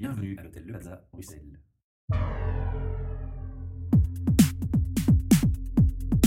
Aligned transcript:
Bienvenue 0.00 0.36
à 0.38 0.44
l'hôtel 0.44 0.62
Le 0.64 0.72
Plaza, 0.74 1.04
Bruxelles. 1.12 1.60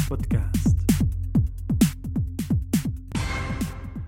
Podcast. 0.10 0.78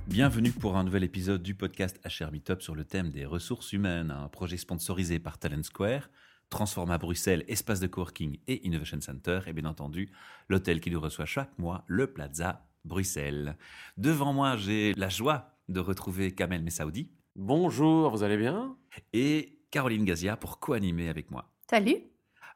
Bienvenue 0.08 0.52
pour 0.52 0.76
un 0.76 0.84
nouvel 0.84 1.06
épisode 1.06 1.42
du 1.42 1.56
podcast 1.56 1.98
HR 2.06 2.34
Meetup 2.34 2.62
sur 2.62 2.76
le 2.76 2.84
thème 2.84 3.10
des 3.10 3.24
ressources 3.24 3.72
humaines, 3.72 4.12
un 4.12 4.28
projet 4.28 4.58
sponsorisé 4.58 5.20
par 5.20 5.38
Talent 5.38 5.64
Square, 5.64 6.10
Transforma 6.50 6.98
Bruxelles, 6.98 7.46
espace 7.48 7.80
de 7.80 7.88
coworking 7.88 8.40
et 8.50 8.68
Innovation 8.68 9.00
Center, 9.00 9.40
et 9.48 9.54
bien 9.54 9.64
entendu 9.64 10.12
l'hôtel 10.50 10.82
qui 10.82 10.92
nous 10.92 11.00
reçoit 11.00 11.24
chaque 11.24 11.58
mois, 11.58 11.86
le 11.88 12.08
Plaza 12.08 12.68
Bruxelles. 12.84 13.56
Devant 13.96 14.34
moi, 14.34 14.58
j'ai 14.58 14.92
la 14.98 15.08
joie 15.08 15.56
de 15.70 15.80
retrouver 15.80 16.36
Kamel 16.36 16.64
Messaoudi 16.64 17.10
Bonjour, 17.36 18.12
vous 18.12 18.22
allez 18.22 18.38
bien? 18.38 18.78
Et 19.12 19.58
Caroline 19.72 20.06
Gazia 20.06 20.38
pour 20.38 20.60
co-animer 20.60 21.10
avec 21.10 21.32
moi. 21.32 21.52
Salut. 21.68 21.96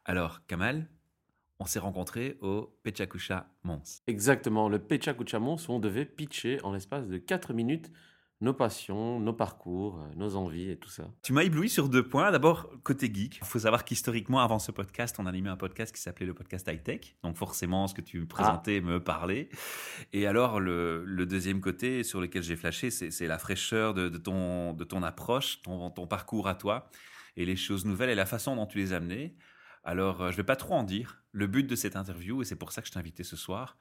Alors, 0.06 0.46
Kamal, 0.46 0.88
on 1.60 1.66
s'est 1.66 1.80
rencontrés 1.80 2.38
au 2.42 2.78
Pechakusha 2.84 3.50
Mons. 3.64 4.04
Exactement, 4.06 4.70
le 4.70 4.78
Pecha 4.78 5.16
Kuchamons 5.16 5.56
où 5.56 5.72
on 5.72 5.80
devait 5.80 6.06
pitcher 6.06 6.62
en 6.64 6.74
l'espace 6.74 7.08
de 7.08 7.18
4 7.18 7.54
minutes 7.54 7.92
nos 8.40 8.54
passions, 8.54 9.20
nos 9.20 9.34
parcours, 9.34 10.00
euh, 10.00 10.16
nos 10.16 10.36
envies 10.36 10.70
et 10.70 10.78
tout 10.78 10.90
ça. 10.90 11.10
Tu 11.24 11.34
m'as 11.34 11.44
ébloui 11.44 11.70
sur 11.70 11.90
deux 11.90 12.08
points. 12.08 12.32
D'abord, 12.32 12.70
côté 12.84 13.12
geek. 13.12 13.40
Il 13.42 13.46
faut 13.46 13.60
savoir 13.60 13.84
qu'historiquement, 13.84 14.40
avant 14.40 14.60
ce 14.60 14.72
podcast, 14.72 15.16
on 15.20 15.26
animait 15.26 15.50
un 15.50 15.58
podcast 15.58 15.94
qui 15.96 16.02
s'appelait 16.02 16.28
le 16.28 16.36
podcast 16.36 16.68
High 16.72 16.84
Tech. 16.84 17.16
Donc 17.24 17.36
forcément, 17.36 17.88
ce 17.88 17.96
que 17.96 18.02
tu 18.02 18.20
me 18.20 18.28
présentais 18.28 18.80
me 18.82 19.04
parlait. 19.04 19.50
Et 20.14 20.28
alors, 20.28 20.60
le, 20.60 21.04
le 21.04 21.26
deuxième 21.26 21.62
côté 21.62 22.04
sur 22.04 22.22
lequel 22.22 22.44
j'ai 22.44 22.56
flashé, 22.56 22.92
c'est 22.92 23.28
la 23.28 23.40
fraîcheur 23.40 23.94
de, 23.94 24.08
de 24.10 24.18
ton, 24.18 24.74
de 24.74 24.84
ton 24.84 25.02
approche, 25.02 25.62
ton, 25.64 25.90
ton 25.90 26.06
parcours 26.06 26.48
à 26.48 26.54
toi, 26.56 26.90
et 27.38 27.46
les 27.46 27.56
choses 27.56 27.86
nouvelles 27.86 28.10
et 28.10 28.16
la 28.16 28.26
façon 28.28 28.56
dont 28.56 28.68
tu 28.68 28.78
les 28.78 28.94
as 28.94 28.98
amenées. 28.98 29.36
Alors, 29.84 30.22
euh, 30.22 30.32
je 30.32 30.38
vais 30.38 30.44
pas 30.44 30.56
trop 30.56 30.76
en 30.76 30.84
dire. 30.84 31.24
Le 31.32 31.48
but 31.48 31.66
de 31.66 31.76
cette 31.76 31.96
interview, 31.96 32.42
et 32.42 32.46
c'est 32.46 32.56
pour 32.56 32.72
ça 32.72 32.82
que 32.82 32.88
je 32.88 32.92
t'ai 32.92 33.00
invité 33.00 33.24
ce 33.24 33.36
soir, 33.36 33.78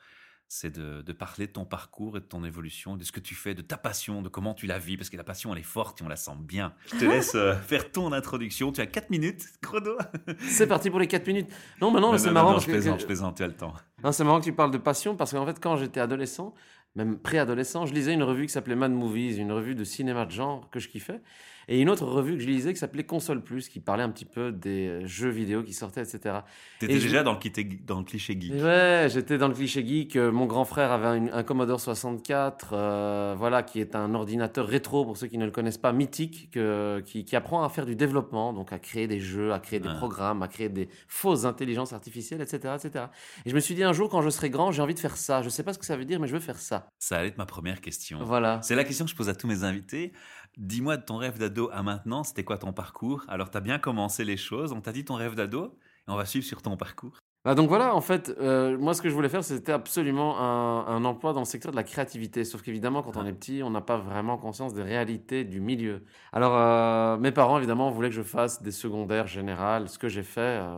c'est 0.48 0.70
de, 0.70 1.02
de 1.02 1.12
parler 1.12 1.46
de 1.48 1.52
ton 1.52 1.64
parcours 1.64 2.16
et 2.16 2.20
de 2.20 2.24
ton 2.24 2.44
évolution, 2.44 2.96
de 2.96 3.02
ce 3.04 3.10
que 3.10 3.18
tu 3.20 3.34
fais, 3.34 3.54
de 3.54 3.62
ta 3.62 3.76
passion, 3.76 4.22
de 4.22 4.28
comment 4.28 4.54
tu 4.54 4.66
la 4.66 4.78
vis, 4.78 4.96
parce 4.96 5.10
que 5.10 5.16
la 5.16 5.24
passion, 5.24 5.52
elle 5.52 5.58
est 5.58 5.64
forte 5.64 6.00
et 6.00 6.04
on 6.04 6.08
la 6.08 6.16
sent 6.16 6.36
bien. 6.38 6.72
Je 6.92 6.98
te 7.00 7.04
laisse 7.10 7.34
euh, 7.34 7.54
faire 7.54 7.90
ton 7.90 8.12
introduction. 8.12 8.70
Tu 8.70 8.80
as 8.80 8.86
4 8.86 9.10
minutes, 9.10 9.42
chrono. 9.60 9.96
C'est 10.40 10.66
parti 10.68 10.88
pour 10.88 11.00
les 11.00 11.08
4 11.08 11.26
minutes. 11.26 11.48
Non, 11.80 11.90
mais 11.90 12.00
non, 12.00 12.12
mais 12.12 12.18
c'est 12.18 12.30
marrant. 12.30 12.48
non, 12.50 12.54
parce 12.54 12.66
je 12.66 12.70
plaisante, 12.70 12.96
que- 12.96 13.00
je 13.02 13.06
plaisante, 13.06 13.36
tu 13.36 13.42
as 13.42 13.48
le 13.48 13.56
temps. 13.56 13.74
Non, 14.04 14.12
c'est 14.12 14.22
marrant 14.24 14.38
que 14.38 14.44
tu 14.44 14.52
parles 14.52 14.70
de 14.70 14.78
passion 14.78 15.16
parce 15.16 15.32
qu'en 15.32 15.44
fait, 15.46 15.58
quand 15.60 15.76
j'étais 15.76 16.00
adolescent, 16.00 16.54
même 16.94 17.18
préadolescent, 17.18 17.84
je 17.86 17.92
lisais 17.92 18.14
une 18.14 18.22
revue 18.22 18.46
qui 18.46 18.52
s'appelait 18.52 18.76
Mad 18.76 18.92
Movies, 18.92 19.36
une 19.38 19.52
revue 19.52 19.74
de 19.74 19.84
cinéma 19.84 20.26
de 20.26 20.30
genre 20.30 20.70
que 20.70 20.78
je 20.78 20.88
kiffais, 20.88 21.20
et 21.68 21.80
une 21.80 21.90
autre 21.90 22.04
revue 22.06 22.34
que 22.36 22.42
je 22.42 22.46
lisais 22.46 22.72
qui 22.72 22.78
s'appelait 22.78 23.04
Console 23.04 23.42
Plus, 23.42 23.68
qui 23.68 23.80
parlait 23.80 24.02
un 24.04 24.10
petit 24.10 24.24
peu 24.24 24.52
des 24.52 24.86
euh, 24.88 25.06
jeux 25.06 25.30
vidéo 25.30 25.62
qui 25.62 25.72
sortaient, 25.72 26.02
etc. 26.02 26.40
Tu 26.78 26.84
étais 26.86 26.94
Et 26.94 26.98
je- 27.00 27.04
déjà 27.06 27.22
dans 27.22 27.32
le, 27.32 27.38
cliché- 27.38 27.84
dans 27.84 27.98
le 27.98 28.04
cliché 28.04 28.36
geek. 28.40 28.52
Ouais, 28.62 29.08
j'étais 29.10 29.36
dans 29.38 29.48
le 29.48 29.54
cliché 29.54 29.84
geek. 29.86 30.16
euh, 30.16 30.30
Mon 30.30 30.46
grand 30.46 30.64
frère 30.64 30.92
avait 30.92 31.06
un, 31.06 31.32
un 31.32 31.42
Commodore 31.42 31.80
64, 31.80 32.70
euh, 32.72 33.34
voilà, 33.36 33.62
qui 33.62 33.80
est 33.80 33.94
un 33.96 34.14
ordinateur 34.14 34.66
rétro 34.66 35.04
pour 35.04 35.16
ceux 35.16 35.26
qui 35.26 35.38
ne 35.38 35.44
le 35.44 35.50
connaissent 35.50 35.78
pas, 35.78 35.92
mythique, 35.92 36.50
que- 36.52 37.02
qui, 37.04 37.24
qui 37.24 37.34
apprend 37.36 37.64
à 37.64 37.68
faire 37.68 37.86
du 37.86 37.96
développement, 37.96 38.52
donc 38.52 38.72
à 38.72 38.78
créer 38.78 39.06
des 39.08 39.20
jeux, 39.20 39.52
à 39.52 39.58
créer 39.60 39.80
des 39.80 39.88
programmes, 39.98 40.42
à 40.42 40.48
créer 40.48 40.68
des 40.68 40.88
fausses 41.08 41.44
intelligences 41.44 41.92
artificielles, 41.92 42.40
etc., 42.42 42.74
etc. 42.76 43.06
Et 43.44 43.50
je 43.50 43.54
me 43.54 43.60
suis 43.60 43.74
dit 43.74 43.82
un 43.84 43.92
jour, 43.92 44.08
quand 44.08 44.22
je 44.22 44.30
serai 44.30 44.50
grand, 44.50 44.72
j'ai 44.72 44.82
envie 44.82 44.94
de 44.94 45.00
faire 45.00 45.16
ça. 45.16 45.42
Je 45.42 45.48
sais 45.48 45.62
pas 45.62 45.72
ce 45.72 45.78
que 45.78 45.86
ça 45.86 45.96
veut 45.96 46.04
dire, 46.04 46.20
mais 46.20 46.28
je 46.28 46.32
veux 46.34 46.40
faire 46.40 46.58
ça. 46.58 46.88
Ça 46.98 47.18
allait 47.18 47.28
être 47.28 47.38
ma 47.38 47.46
première 47.46 47.80
question. 47.80 48.18
Voilà. 48.22 48.60
C'est 48.62 48.74
la 48.74 48.84
question 48.84 49.04
que 49.04 49.10
je 49.10 49.16
pose 49.16 49.28
à 49.28 49.34
tous 49.34 49.46
mes 49.46 49.64
invités. 49.64 50.12
Dis-moi 50.56 50.96
de 50.96 51.02
ton 51.02 51.16
rêve 51.18 51.38
d'ado 51.38 51.70
à 51.70 51.82
maintenant, 51.82 52.24
c'était 52.24 52.44
quoi 52.44 52.58
ton 52.58 52.72
parcours? 52.72 53.24
Alors, 53.28 53.50
tu 53.50 53.56
as 53.58 53.60
bien 53.60 53.78
commencé 53.78 54.24
les 54.24 54.36
choses, 54.38 54.72
on 54.72 54.80
t'a 54.80 54.92
dit 54.92 55.04
ton 55.04 55.14
rêve 55.14 55.34
d'ado, 55.34 55.78
et 56.08 56.10
on 56.10 56.16
va 56.16 56.24
suivre 56.24 56.46
sur 56.46 56.62
ton 56.62 56.76
parcours. 56.76 57.18
Bah 57.46 57.54
donc 57.54 57.68
voilà, 57.68 57.94
en 57.94 58.00
fait, 58.00 58.34
euh, 58.40 58.76
moi 58.76 58.92
ce 58.92 59.00
que 59.00 59.08
je 59.08 59.14
voulais 59.14 59.28
faire, 59.28 59.44
c'était 59.44 59.70
absolument 59.70 60.36
un, 60.40 61.04
emploi 61.04 61.32
dans 61.32 61.38
le 61.38 61.46
secteur 61.46 61.70
de 61.70 61.76
la 61.76 61.84
créativité. 61.84 62.42
Sauf 62.42 62.60
qu'évidemment, 62.60 63.02
quand 63.04 63.16
on 63.16 63.24
est 63.24 63.32
petit, 63.32 63.62
on 63.62 63.70
n'a 63.70 63.80
pas 63.80 63.98
vraiment 63.98 64.36
conscience 64.36 64.74
des 64.74 64.82
réalités 64.82 65.44
du 65.44 65.60
milieu. 65.60 66.02
Alors, 66.32 66.56
euh, 66.56 67.16
mes 67.18 67.30
parents, 67.30 67.56
évidemment, 67.58 67.88
voulaient 67.92 68.08
que 68.08 68.16
je 68.16 68.22
fasse 68.22 68.64
des 68.64 68.72
secondaires 68.72 69.28
générales, 69.28 69.88
ce 69.88 69.96
que 69.96 70.08
j'ai 70.08 70.24
fait, 70.24 70.40
euh, 70.40 70.74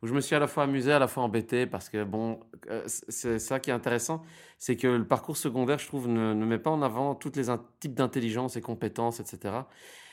où 0.00 0.06
je 0.06 0.14
me 0.14 0.20
suis 0.20 0.36
à 0.36 0.38
la 0.38 0.46
fois 0.46 0.62
amusé, 0.62 0.92
à 0.92 1.00
la 1.00 1.08
fois 1.08 1.24
embêté, 1.24 1.66
parce 1.66 1.88
que, 1.88 2.04
bon, 2.04 2.38
c'est 2.86 3.40
ça 3.40 3.58
qui 3.58 3.70
est 3.70 3.74
intéressant, 3.74 4.22
c'est 4.58 4.76
que 4.76 4.86
le 4.86 5.04
parcours 5.04 5.36
secondaire, 5.36 5.80
je 5.80 5.88
trouve, 5.88 6.06
ne, 6.06 6.34
met 6.34 6.60
pas 6.60 6.70
en 6.70 6.82
avant 6.82 7.16
tous 7.16 7.32
les 7.34 7.46
types 7.80 7.94
d'intelligence 7.94 8.54
et 8.54 8.60
compétences, 8.60 9.18
etc. 9.18 9.54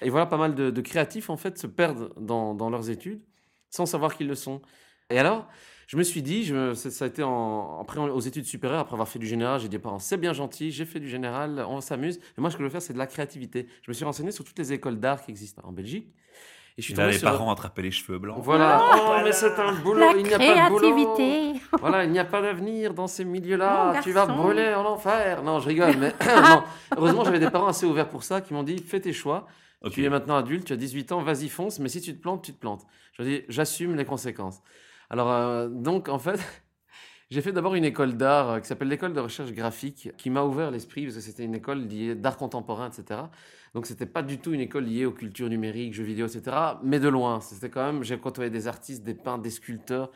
Et 0.02 0.10
voilà, 0.10 0.26
pas 0.26 0.38
mal 0.38 0.56
de, 0.56 0.72
de 0.72 0.82
créatifs, 0.82 1.30
en 1.30 1.38
fait, 1.38 1.60
se 1.60 1.68
perdent 1.68 2.12
dans, 2.18 2.56
dans 2.56 2.72
leurs 2.72 2.90
études 2.90 3.22
sans 3.70 3.86
savoir 3.86 4.16
qu'ils 4.16 4.28
le 4.28 4.34
sont. 4.34 4.64
Et 5.12 5.20
alors, 5.20 5.48
je 5.90 5.98
me 5.98 6.04
suis 6.04 6.22
dit, 6.22 6.44
je, 6.44 6.76
ça, 6.76 7.06
a 7.06 7.08
été 7.08 7.24
en, 7.24 7.80
après 7.82 8.00
aux 8.00 8.20
études 8.20 8.46
supérieures, 8.46 8.82
après 8.82 8.94
avoir 8.94 9.08
fait 9.08 9.18
du 9.18 9.26
général, 9.26 9.60
j'ai 9.60 9.70
dit 9.70 9.78
aux 9.78 9.80
parents, 9.80 9.98
c'est 9.98 10.18
bien 10.18 10.34
gentil, 10.34 10.70
j'ai 10.70 10.86
fait 10.86 11.00
du 11.00 11.10
général, 11.10 11.66
on 11.68 11.82
s'amuse. 11.82 12.20
Et 12.38 12.42
moi, 12.42 12.52
ce 12.52 12.58
que 12.58 12.62
je 12.62 12.66
veux 12.66 12.70
faire, 12.70 12.84
c'est 12.84 12.94
de 12.94 13.00
la 13.00 13.08
créativité. 13.08 13.68
Je 13.82 13.90
me 13.90 13.96
suis 13.96 14.06
renseigné 14.06 14.32
sur 14.32 14.46
toutes 14.46 14.60
les 14.60 14.72
écoles 14.72 15.00
d'art 15.00 15.26
qui 15.26 15.32
existent 15.32 15.64
en 15.66 15.72
Belgique. 15.72 16.14
Et 16.78 16.84
je 16.84 16.86
suis 16.86 16.94
là, 16.94 17.08
les 17.08 17.14
sur... 17.14 17.28
parents 17.28 17.52
attrapaient 17.52 17.82
les 17.82 17.90
cheveux 17.90 18.20
blancs. 18.20 18.38
Voilà. 18.40 18.84
Oh, 18.84 19.16
mais 19.24 19.32
c'est 19.32 19.58
un 19.58 19.74
boulot, 19.82 20.00
La 20.00 20.12
il 20.16 20.28
n'y 20.28 20.34
a 20.36 20.38
pas 20.38 20.66
de 20.66 20.70
boulot. 20.70 20.94
créativité. 20.94 21.60
Voilà, 21.80 22.04
il 22.04 22.12
n'y 22.12 22.20
a 22.20 22.26
pas 22.26 22.44
d'avenir 22.44 22.94
dans 22.94 23.08
ces 23.08 23.26
milieux-là. 23.26 24.00
Tu 24.04 24.12
vas 24.12 24.28
brûler 24.28 24.76
en 24.76 24.86
enfer. 24.86 25.42
Non, 25.42 25.60
je 25.60 25.70
rigole, 25.70 25.98
mais 25.98 26.14
non. 26.44 26.62
Heureusement, 26.96 27.24
j'avais 27.26 27.40
des 27.40 27.50
parents 27.50 27.70
assez 27.70 27.88
ouverts 27.88 28.10
pour 28.10 28.22
ça 28.22 28.42
qui 28.42 28.54
m'ont 28.54 28.62
dit 28.62 28.78
fais 28.78 29.00
tes 29.00 29.12
choix. 29.12 29.48
Tu 29.92 30.06
es 30.06 30.10
maintenant 30.10 30.36
adulte, 30.36 30.66
tu 30.66 30.74
as 30.74 30.76
18 30.76 31.14
ans, 31.14 31.24
vas-y 31.24 31.50
fonce, 31.50 31.80
mais 31.80 31.90
si 31.90 32.00
tu 32.00 32.16
te 32.16 32.22
plantes, 32.22 32.44
tu 32.44 32.54
te 32.54 32.60
plantes. 32.60 32.86
Je 33.14 33.24
dis 33.24 33.42
j'assume 33.50 33.96
les 33.96 34.06
conséquences. 34.06 34.62
Alors, 35.10 35.32
euh, 35.32 35.68
donc, 35.70 36.10
en 36.10 36.20
fait, 36.20 36.40
j'ai 37.32 37.42
fait 37.42 37.52
d'abord 37.52 37.76
une 37.76 37.86
école 37.86 38.16
d'art 38.16 38.50
euh, 38.52 38.60
qui 38.60 38.68
s'appelle 38.68 38.88
l'école 38.90 39.14
de 39.14 39.20
recherche 39.20 39.52
graphique, 39.52 40.10
qui 40.18 40.30
m'a 40.30 40.44
ouvert 40.44 40.72
l'esprit, 40.72 41.04
parce 41.04 41.16
que 41.16 41.22
c'était 41.22 41.44
une 41.44 41.56
école 41.56 41.80
liée 41.88 42.16
d'art 42.16 42.38
contemporain, 42.38 42.90
etc. 42.90 43.22
Donc, 43.74 43.86
c'était 43.86 44.06
pas 44.06 44.24
du 44.24 44.40
tout 44.40 44.54
une 44.54 44.62
école 44.62 44.86
liée 44.86 45.06
aux 45.06 45.12
cultures 45.12 45.50
numériques, 45.50 45.94
jeux 45.94 46.04
vidéo, 46.04 46.28
etc. 46.28 46.56
Mais 46.84 47.00
de 47.00 47.08
loin. 47.08 47.40
C'était 47.42 47.70
quand 47.70 47.86
même, 47.86 48.04
j'ai 48.04 48.18
côtoyé 48.18 48.50
des 48.50 48.68
artistes, 48.68 49.04
des 49.04 49.14
peintres, 49.14 49.44
des 49.44 49.52
sculpteurs, 49.52 50.12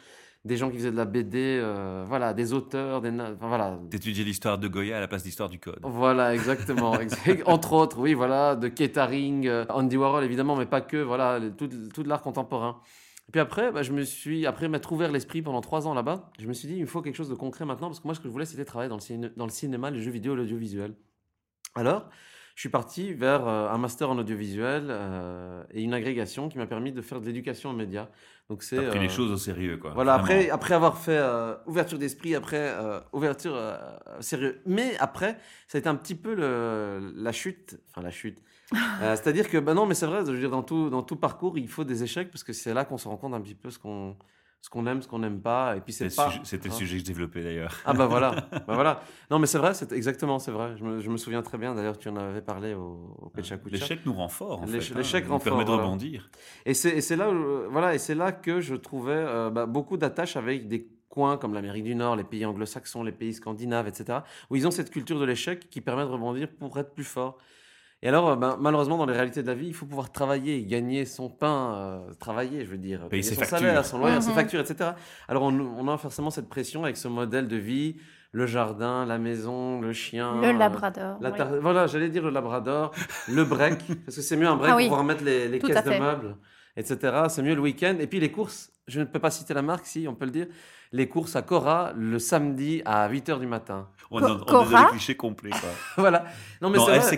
des 0.46 0.58
gens 0.58 0.70
qui 0.70 0.78
faisaient 0.78 0.92
de 0.92 0.98
la 0.98 1.06
BD, 1.06 1.60
euh, 1.62 2.04
voilà, 2.08 2.34
des 2.34 2.52
auteurs, 2.52 3.00
des. 3.02 3.10
Enfin, 3.12 3.48
voilà, 3.48 3.80
T'étudiais 3.90 4.26
l'histoire 4.26 4.58
de 4.58 4.68
Goya 4.68 4.98
à 4.98 5.00
la 5.00 5.08
place 5.08 5.24
d'histoire 5.24 5.50
du 5.50 5.58
code. 5.60 5.80
voilà, 5.84 6.36
exactement. 6.36 7.00
Exact- 7.00 7.44
Entre 7.46 7.74
autres, 7.74 7.98
oui, 8.00 8.14
voilà, 8.14 8.56
de 8.56 8.70
euh, 9.48 9.66
Andy 9.70 9.98
Warhol 9.98 10.24
évidemment, 10.24 10.56
mais 10.58 10.66
pas 10.66 10.82
que, 10.82 10.98
voilà, 10.98 11.40
tout, 11.58 11.70
tout 11.94 12.04
de 12.04 12.10
l'art 12.10 12.22
contemporain. 12.22 12.82
Et 13.30 13.32
puis 13.32 13.40
après, 13.40 13.72
bah, 13.72 13.84
je 13.84 13.92
me 13.94 14.04
suis, 14.04 14.46
après 14.46 14.68
m'être 14.68 14.92
ouvert 14.92 15.12
l'esprit 15.12 15.42
pendant 15.42 15.62
trois 15.62 15.88
ans 15.88 15.94
là-bas, 15.94 16.30
je 16.40 16.48
me 16.48 16.54
suis 16.54 16.68
dit, 16.68 16.76
il 16.76 16.82
me 16.82 16.86
faut 16.88 17.02
quelque 17.02 17.16
chose 17.16 17.30
de 17.30 17.36
concret 17.36 17.66
maintenant, 17.66 17.88
parce 17.88 18.00
que 18.00 18.08
moi, 18.08 18.16
ce 18.16 18.20
que 18.20 18.28
je 18.28 18.34
voulais, 18.34 18.46
c'était 18.46 18.66
travailler 18.66 18.90
dans 18.90 18.98
le, 18.98 19.02
ciné- 19.02 19.32
dans 19.38 19.46
le 19.46 19.52
cinéma, 19.52 19.92
les 19.92 20.02
jeux 20.02 20.12
vidéo, 20.12 20.36
l'audiovisuel. 20.36 20.94
Alors, 21.76 22.10
je 22.56 22.60
suis 22.62 22.70
parti 22.70 23.14
vers 23.14 23.48
euh, 23.48 23.70
un 23.70 23.78
master 23.80 24.10
en 24.12 24.18
audiovisuel 24.20 24.88
euh, 24.90 25.64
et 25.72 25.82
une 25.82 25.94
agrégation 25.94 26.50
qui 26.50 26.58
m'a 26.60 26.68
permis 26.68 26.92
de 26.92 27.02
faire 27.02 27.20
de 27.20 27.26
l'éducation 27.26 27.72
aux 27.72 27.76
médias. 27.76 28.10
Donc 28.50 28.62
c'est 28.62 28.80
pris 28.90 29.00
les 29.00 29.08
euh, 29.08 29.10
choses 29.10 29.32
au 29.32 29.38
sérieux, 29.38 29.78
quoi. 29.78 29.92
voilà, 29.96 30.18
Vraiment. 30.18 30.26
après, 30.40 30.50
après 30.52 30.74
avoir 30.76 30.98
fait 31.00 31.18
euh, 31.18 31.56
ouverture 31.66 31.98
d'esprit, 31.98 32.36
après 32.36 32.76
ouverture 33.12 33.58
sérieux. 34.20 34.62
Mais 34.68 34.96
après, 35.00 35.40
ça 35.68 35.78
a 35.78 35.80
été 35.80 35.88
un 35.90 35.96
petit 35.96 36.14
peu 36.14 36.36
le, 36.36 37.12
la 37.16 37.32
chute. 37.32 37.80
Enfin, 37.90 38.02
la 38.04 38.12
chute. 38.12 38.38
Euh, 38.74 39.16
C'est-à-dire 39.16 39.50
que, 39.50 39.58
ben 39.58 39.74
non, 39.74 39.86
mais 39.86 39.94
c'est 39.94 40.06
vrai, 40.06 40.26
je 40.26 40.32
veux 40.32 40.40
dire, 40.40 40.50
dans 40.50 40.64
tout, 40.64 40.90
dans 40.90 41.04
tout 41.04 41.16
parcours, 41.16 41.58
il 41.58 41.68
faut 41.68 41.84
des 41.84 42.04
échecs 42.04 42.32
parce 42.32 42.44
que 42.44 42.54
c'est 42.54 42.74
là 42.74 42.86
qu'on 42.86 42.98
se 42.98 43.08
rend 43.08 43.18
compte 43.18 43.34
un 43.34 43.42
petit 43.42 43.56
peu 43.56 43.70
ce 43.70 43.80
qu'on 43.80 44.16
ce 44.62 44.70
qu'on 44.70 44.88
aime, 44.88 45.02
ce 45.02 45.10
qu'on 45.10 45.20
n'aime 45.20 45.42
pas. 45.42 45.76
Et 45.76 45.82
puis, 45.82 45.92
C'est 45.92 46.16
pas. 46.16 46.32
C'était 46.46 46.70
le 46.70 46.74
hein. 46.74 46.78
sujet 46.78 46.94
que 46.96 47.02
je 47.02 47.06
développais 47.06 47.44
d'ailleurs. 47.44 47.76
Ah, 47.84 47.92
bah 47.92 48.06
voilà. 48.06 48.32
bah 48.52 48.64
voilà. 48.76 49.02
Non, 49.30 49.38
mais 49.38 49.46
c'est 49.46 49.58
vrai, 49.58 49.74
c'est 49.74 49.92
exactement, 49.92 50.40
c'est 50.40 50.52
vrai. 50.52 50.78
Je 50.78 50.86
me, 50.86 51.02
je 51.02 51.10
me 51.10 51.18
souviens 51.18 51.42
très 51.42 51.58
bien, 51.58 51.76
d'ailleurs, 51.76 51.98
tu 51.98 52.08
en 52.08 52.16
avais 52.16 52.42
parlé 52.42 52.74
au, 52.74 53.14
au 53.22 53.30
Kucha. 53.30 53.58
L'échec 53.70 54.06
nous 54.06 54.14
rend 54.14 54.30
fort, 54.30 54.62
en 54.62 54.66
fait. 54.66 54.78
hein. 54.78 54.94
l'échec 54.96 55.28
rend 55.28 55.34
nous 55.34 55.40
permet 55.40 55.66
fort, 55.66 55.66
de 55.66 55.70
voilà. 55.72 55.84
rebondir. 55.84 56.30
Et 56.66 56.74
c'est 56.74 56.92
et 56.92 57.02
c'est 57.02 57.18
là, 57.18 57.30
où, 57.30 57.70
voilà, 57.70 57.94
et 57.94 57.98
c'est 57.98 58.16
là 58.16 58.32
que 58.32 58.62
je 58.62 58.76
trouvais 58.76 59.12
euh, 59.12 59.50
bah, 59.50 59.66
beaucoup 59.66 59.98
d'attaches 59.98 60.38
avec 60.38 60.70
des 60.70 60.88
coins 61.10 61.36
comme 61.38 61.54
l'Amérique 61.54 61.84
du 61.84 61.96
Nord, 61.96 62.16
les 62.16 62.24
pays 62.24 62.46
anglo-saxons, 62.46 63.04
les 63.04 63.12
pays 63.12 63.34
scandinaves, 63.34 63.90
etc., 63.90 64.20
où 64.50 64.56
ils 64.56 64.66
ont 64.66 64.72
cette 64.72 64.92
culture 64.92 65.20
de 65.20 65.26
l'échec 65.26 65.70
qui 65.70 65.82
permet 65.82 66.04
de 66.04 66.08
rebondir 66.08 66.48
pour 66.50 66.80
être 66.80 66.94
plus 66.94 67.04
fort. 67.04 67.38
Et 68.06 68.10
alors, 68.10 68.30
euh, 68.32 68.36
ben, 68.36 68.58
malheureusement, 68.60 68.98
dans 68.98 69.06
les 69.06 69.14
réalités 69.14 69.42
de 69.44 69.48
la 69.48 69.54
vie, 69.54 69.68
il 69.68 69.74
faut 69.74 69.86
pouvoir 69.86 70.12
travailler, 70.12 70.62
gagner 70.64 71.06
son 71.06 71.30
pain, 71.30 71.74
euh, 71.76 72.14
travailler, 72.20 72.66
je 72.66 72.70
veux 72.72 72.78
dire, 72.78 73.08
Payer 73.08 73.24
ses 73.24 73.36
son 73.36 73.40
factures. 73.40 73.60
salaire, 73.60 73.86
son 73.86 73.98
loyer, 73.98 74.20
ses 74.20 74.30
Mhm. 74.30 74.36
factures, 74.36 74.60
etc. 74.60 74.90
Alors, 75.30 75.44
on, 75.44 75.58
on 75.58 75.88
a 75.88 75.98
forcément 75.98 76.30
cette 76.30 76.50
pression 76.50 76.84
avec 76.84 76.98
ce 76.98 77.08
modèle 77.08 77.48
de 77.48 77.56
vie, 77.56 77.96
le 78.34 78.46
jardin, 78.46 79.06
la 79.06 79.18
maison, 79.20 79.80
le 79.80 79.94
chien. 79.94 80.42
Le 80.42 80.50
euh, 80.50 80.54
labrador. 80.54 81.18
oui. 81.22 81.30
Voilà, 81.62 81.88
j'allais 81.88 82.10
dire 82.10 82.24
le 82.24 82.32
labrador, 82.32 82.92
le 83.30 83.46
break, 83.46 83.78
parce 84.06 84.18
que 84.18 84.22
c'est 84.22 84.36
mieux 84.36 84.48
un 84.48 84.58
break 84.58 84.68
Ah 84.70 84.74
pour 84.74 84.78
oui, 84.80 84.86
pouvoir 84.88 85.04
mettre 85.06 85.24
les, 85.24 85.48
les 85.48 85.60
caisses 85.60 85.86
de 85.86 85.92
meubles. 85.98 86.36
Etc. 86.78 87.24
C'est 87.30 87.42
mieux 87.44 87.56
le 87.56 87.62
week-end. 87.62 87.96
Et 88.00 88.08
puis 88.08 88.20
les 88.20 88.32
courses, 88.32 88.72
je 88.88 89.00
ne 89.00 89.06
peux 89.06 89.20
pas 89.20 89.32
citer 89.32 89.54
la 89.54 89.62
marque, 89.62 89.86
si 89.86 90.08
on 90.08 90.16
peut 90.16 90.26
le 90.26 90.32
dire. 90.32 90.48
Les 90.96 91.10
courses 91.10 91.36
à 91.36 91.42
Cora 91.42 91.92
le 91.98 92.20
samedi 92.20 92.84
à 92.86 93.10
8h 93.10 93.40
du 93.40 93.48
matin. 93.48 93.90
On, 94.12 94.20
Co- 94.20 94.26
on, 94.28 94.32
on 94.34 94.38
Cora 94.46 94.66
complets. 95.18 95.50
Quoi. 95.50 95.70
voilà. 95.98 96.26
Non, 96.62 96.70
mais 96.70 96.78
non, 96.78 96.86
c'est 96.86 97.18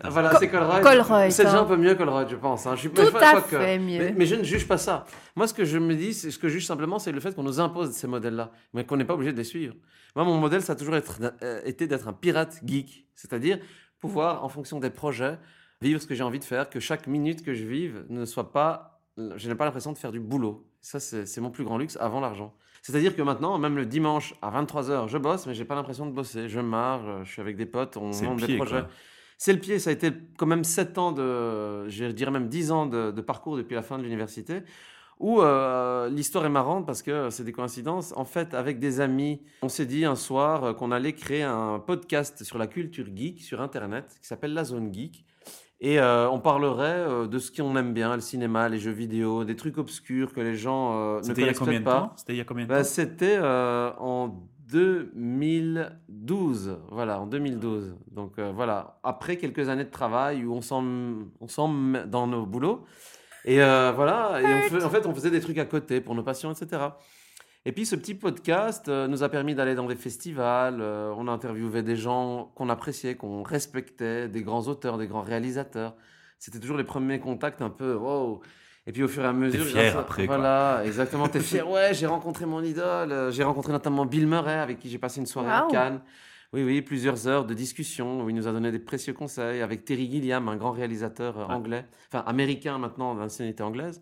hein. 0.00 0.08
Voilà, 0.10 0.30
Co- 0.30 0.36
c'est 0.38 0.48
Colruyt. 0.48 0.80
Colruyt, 0.80 1.32
C'est 1.32 1.44
déjà 1.44 1.58
un 1.60 1.64
peu 1.64 1.76
mieux 1.76 1.96
Colruyt, 1.96 2.28
je 2.28 2.36
pense. 2.36 2.66
hein. 2.68 2.76
Je 2.76 2.80
suis 2.82 2.90
Tout 2.90 3.02
à 3.02 3.40
que- 3.40 3.58
fait 3.58 3.78
mieux. 3.80 3.98
Mais, 3.98 4.14
mais 4.16 4.26
je 4.26 4.36
ne 4.36 4.44
juge 4.44 4.68
pas 4.68 4.78
ça. 4.78 5.06
Moi, 5.34 5.48
ce 5.48 5.54
que 5.54 5.64
je 5.64 5.76
me 5.78 5.96
dis, 5.96 6.14
c'est 6.14 6.30
ce 6.30 6.38
que 6.38 6.46
je 6.46 6.52
juge 6.54 6.66
simplement, 6.66 7.00
c'est 7.00 7.10
le 7.10 7.18
fait 7.18 7.34
qu'on 7.34 7.42
nous 7.42 7.58
impose 7.58 7.90
ces 7.90 8.06
modèles-là, 8.06 8.52
mais 8.74 8.84
qu'on 8.84 8.96
n'est 8.96 9.04
pas 9.04 9.14
obligé 9.14 9.32
de 9.32 9.38
les 9.38 9.44
suivre. 9.44 9.74
Moi, 10.14 10.24
mon 10.24 10.36
modèle, 10.38 10.62
ça 10.62 10.74
a 10.74 10.76
toujours 10.76 10.94
être- 10.94 11.18
euh, 11.42 11.60
été 11.64 11.88
d'être 11.88 12.06
un 12.06 12.12
pirate 12.12 12.60
geek, 12.64 13.06
c'est-à-dire 13.16 13.58
pouvoir, 13.98 14.44
en 14.44 14.48
fonction 14.48 14.78
des 14.78 14.90
projets, 14.90 15.36
vivre 15.82 16.00
ce 16.00 16.06
que 16.06 16.14
j'ai 16.14 16.22
envie 16.22 16.38
de 16.38 16.44
faire, 16.44 16.70
que 16.70 16.78
chaque 16.78 17.08
minute 17.08 17.42
que 17.44 17.54
je 17.54 17.64
vive 17.64 18.04
ne 18.08 18.24
soit 18.24 18.52
pas, 18.52 18.95
je 19.16 19.48
n'ai 19.48 19.54
pas 19.54 19.64
l'impression 19.64 19.92
de 19.92 19.98
faire 19.98 20.12
du 20.12 20.20
boulot. 20.20 20.66
Ça, 20.80 21.00
c'est 21.00 21.40
mon 21.40 21.50
plus 21.50 21.64
grand 21.64 21.78
luxe 21.78 21.96
avant 22.00 22.20
l'argent. 22.20 22.54
C'est-à-dire 22.82 23.16
que 23.16 23.22
maintenant, 23.22 23.58
même 23.58 23.76
le 23.76 23.86
dimanche 23.86 24.34
à 24.42 24.50
23h, 24.50 25.08
je 25.08 25.18
bosse, 25.18 25.46
mais 25.46 25.54
j'ai 25.54 25.64
pas 25.64 25.74
l'impression 25.74 26.06
de 26.06 26.12
bosser. 26.12 26.48
Je 26.48 26.60
marche, 26.60 27.04
je 27.24 27.32
suis 27.32 27.40
avec 27.40 27.56
des 27.56 27.66
potes, 27.66 27.96
on 27.96 28.10
monte 28.10 28.46
des 28.46 28.56
projets. 28.56 28.84
C'est 29.38 29.52
le 29.52 29.58
pied, 29.58 29.78
ça 29.78 29.90
a 29.90 29.92
été 29.92 30.12
quand 30.38 30.46
même 30.46 30.64
7 30.64 30.96
ans 30.96 31.12
de, 31.12 31.88
je 31.88 32.06
dirais 32.06 32.30
même 32.30 32.48
10 32.48 32.72
ans 32.72 32.86
de, 32.86 33.10
de 33.10 33.20
parcours 33.20 33.56
depuis 33.56 33.74
la 33.74 33.82
fin 33.82 33.98
de 33.98 34.02
l'université, 34.02 34.62
où 35.18 35.40
euh, 35.40 36.08
l'histoire 36.08 36.46
est 36.46 36.50
marrante 36.50 36.86
parce 36.86 37.02
que 37.02 37.30
c'est 37.30 37.44
des 37.44 37.52
coïncidences. 37.52 38.12
En 38.16 38.24
fait, 38.24 38.54
avec 38.54 38.78
des 38.78 39.00
amis, 39.00 39.42
on 39.62 39.68
s'est 39.68 39.86
dit 39.86 40.04
un 40.04 40.16
soir 40.16 40.64
euh, 40.64 40.72
qu'on 40.72 40.90
allait 40.90 41.12
créer 41.12 41.42
un 41.42 41.78
podcast 41.78 42.44
sur 42.44 42.56
la 42.56 42.66
culture 42.66 43.06
geek 43.14 43.42
sur 43.42 43.60
Internet 43.60 44.16
qui 44.20 44.26
s'appelle 44.26 44.54
La 44.54 44.64
Zone 44.64 44.92
Geek. 44.92 45.24
Et 45.80 46.00
euh, 46.00 46.28
on 46.30 46.40
parlerait 46.40 47.04
euh, 47.06 47.26
de 47.26 47.38
ce 47.38 47.52
qu'on 47.52 47.76
aime 47.76 47.92
bien, 47.92 48.14
le 48.14 48.22
cinéma, 48.22 48.68
les 48.68 48.78
jeux 48.78 48.92
vidéo, 48.92 49.44
des 49.44 49.56
trucs 49.56 49.76
obscurs 49.76 50.32
que 50.32 50.40
les 50.40 50.56
gens 50.56 50.94
euh, 50.94 51.18
ne 51.18 51.22
C'était 51.22 51.42
il 51.42 51.46
y 51.46 51.50
a 51.50 51.52
connaissent 51.52 51.58
combien 51.58 51.80
de 51.80 51.84
peut-être 51.84 51.94
pas. 51.94 52.00
temps? 52.08 52.12
C'était 52.16 52.32
il 52.32 52.38
y 52.38 52.40
a 52.40 52.44
combien 52.44 52.64
de 52.64 52.68
Bah, 52.70 52.78
temps? 52.78 52.84
C'était 52.84 53.36
euh, 53.38 53.90
en 53.98 54.34
2012. 54.70 56.78
Voilà, 56.90 57.20
en 57.20 57.26
2012. 57.26 57.94
Donc 58.10 58.38
euh, 58.38 58.52
voilà, 58.54 58.98
après 59.02 59.36
quelques 59.36 59.68
années 59.68 59.84
de 59.84 59.90
travail 59.90 60.44
où 60.44 60.54
on 60.54 60.60
s'en 60.62 60.84
on 61.40 61.48
s'en 61.48 61.68
met 61.68 62.06
dans 62.06 62.26
nos 62.26 62.46
boulots. 62.46 62.84
Et 63.44 63.62
euh, 63.62 63.92
voilà, 63.94 64.40
et 64.40 64.44
on 64.44 64.62
fait- 64.62 64.84
en 64.84 64.90
fait, 64.90 65.06
on 65.06 65.14
faisait 65.14 65.30
des 65.30 65.40
trucs 65.40 65.58
à 65.58 65.66
côté 65.66 66.00
pour 66.00 66.14
nos 66.16 66.24
passions, 66.24 66.50
etc. 66.50 66.82
Et 67.68 67.72
puis 67.72 67.84
ce 67.84 67.96
petit 67.96 68.14
podcast 68.14 68.88
euh, 68.88 69.08
nous 69.08 69.24
a 69.24 69.28
permis 69.28 69.56
d'aller 69.56 69.74
dans 69.74 69.86
des 69.86 69.96
festivals. 69.96 70.78
euh, 70.80 71.12
on 71.16 71.26
a 71.26 71.32
interviewé 71.32 71.82
des 71.82 71.96
gens 71.96 72.52
qu'on 72.54 72.68
appréciait, 72.68 73.16
qu'on 73.16 73.42
respectait, 73.42 74.28
des 74.28 74.42
grands 74.42 74.68
auteurs, 74.68 74.98
des 74.98 75.08
grands 75.08 75.22
réalisateurs. 75.22 75.96
C'était 76.38 76.60
toujours 76.60 76.76
les 76.76 76.84
premiers 76.84 77.18
contacts 77.18 77.62
un 77.62 77.70
peu 77.70 77.94
wow. 77.94 78.40
Et 78.86 78.92
puis 78.92 79.02
au 79.02 79.08
fur 79.08 79.24
et 79.24 79.26
à 79.26 79.32
mesure, 79.32 79.64
fier 79.64 79.82
grâce 79.82 79.96
à- 79.96 79.98
après, 79.98 80.26
quoi. 80.26 80.36
Voilà, 80.36 80.82
exactement. 80.84 81.26
T'es 81.28 81.40
fier. 81.40 81.68
Ouais, 81.68 81.92
j'ai 81.92 82.06
rencontré 82.06 82.46
mon 82.46 82.62
idole. 82.62 83.10
euh, 83.10 83.32
J'ai 83.32 83.42
rencontré 83.42 83.72
notamment 83.72 84.06
Bill 84.06 84.28
Murray 84.28 84.54
avec 84.60 84.78
qui 84.78 84.88
j'ai 84.88 84.98
passé 84.98 85.18
une 85.18 85.26
soirée 85.26 85.50
à. 85.50 85.66
Cannes. 85.68 86.00
Oui, 86.52 86.62
oui, 86.62 86.82
plusieurs 86.82 87.26
heures 87.26 87.44
de 87.44 87.52
discussion 87.52 88.22
où 88.22 88.30
il 88.30 88.36
nous 88.36 88.46
a 88.46 88.52
donné 88.52 88.70
des 88.70 88.78
précieux 88.78 89.12
conseils 89.12 89.60
avec 89.60 89.84
Terry 89.84 90.08
Gilliam, 90.08 90.48
un 90.48 90.54
grand 90.54 90.70
réalisateur 90.70 91.36
Ouais. 91.36 91.44
anglais, 91.52 91.84
enfin 92.12 92.22
américain 92.28 92.78
maintenant, 92.78 93.16
d'ancienneté 93.16 93.64
anglaise, 93.64 94.00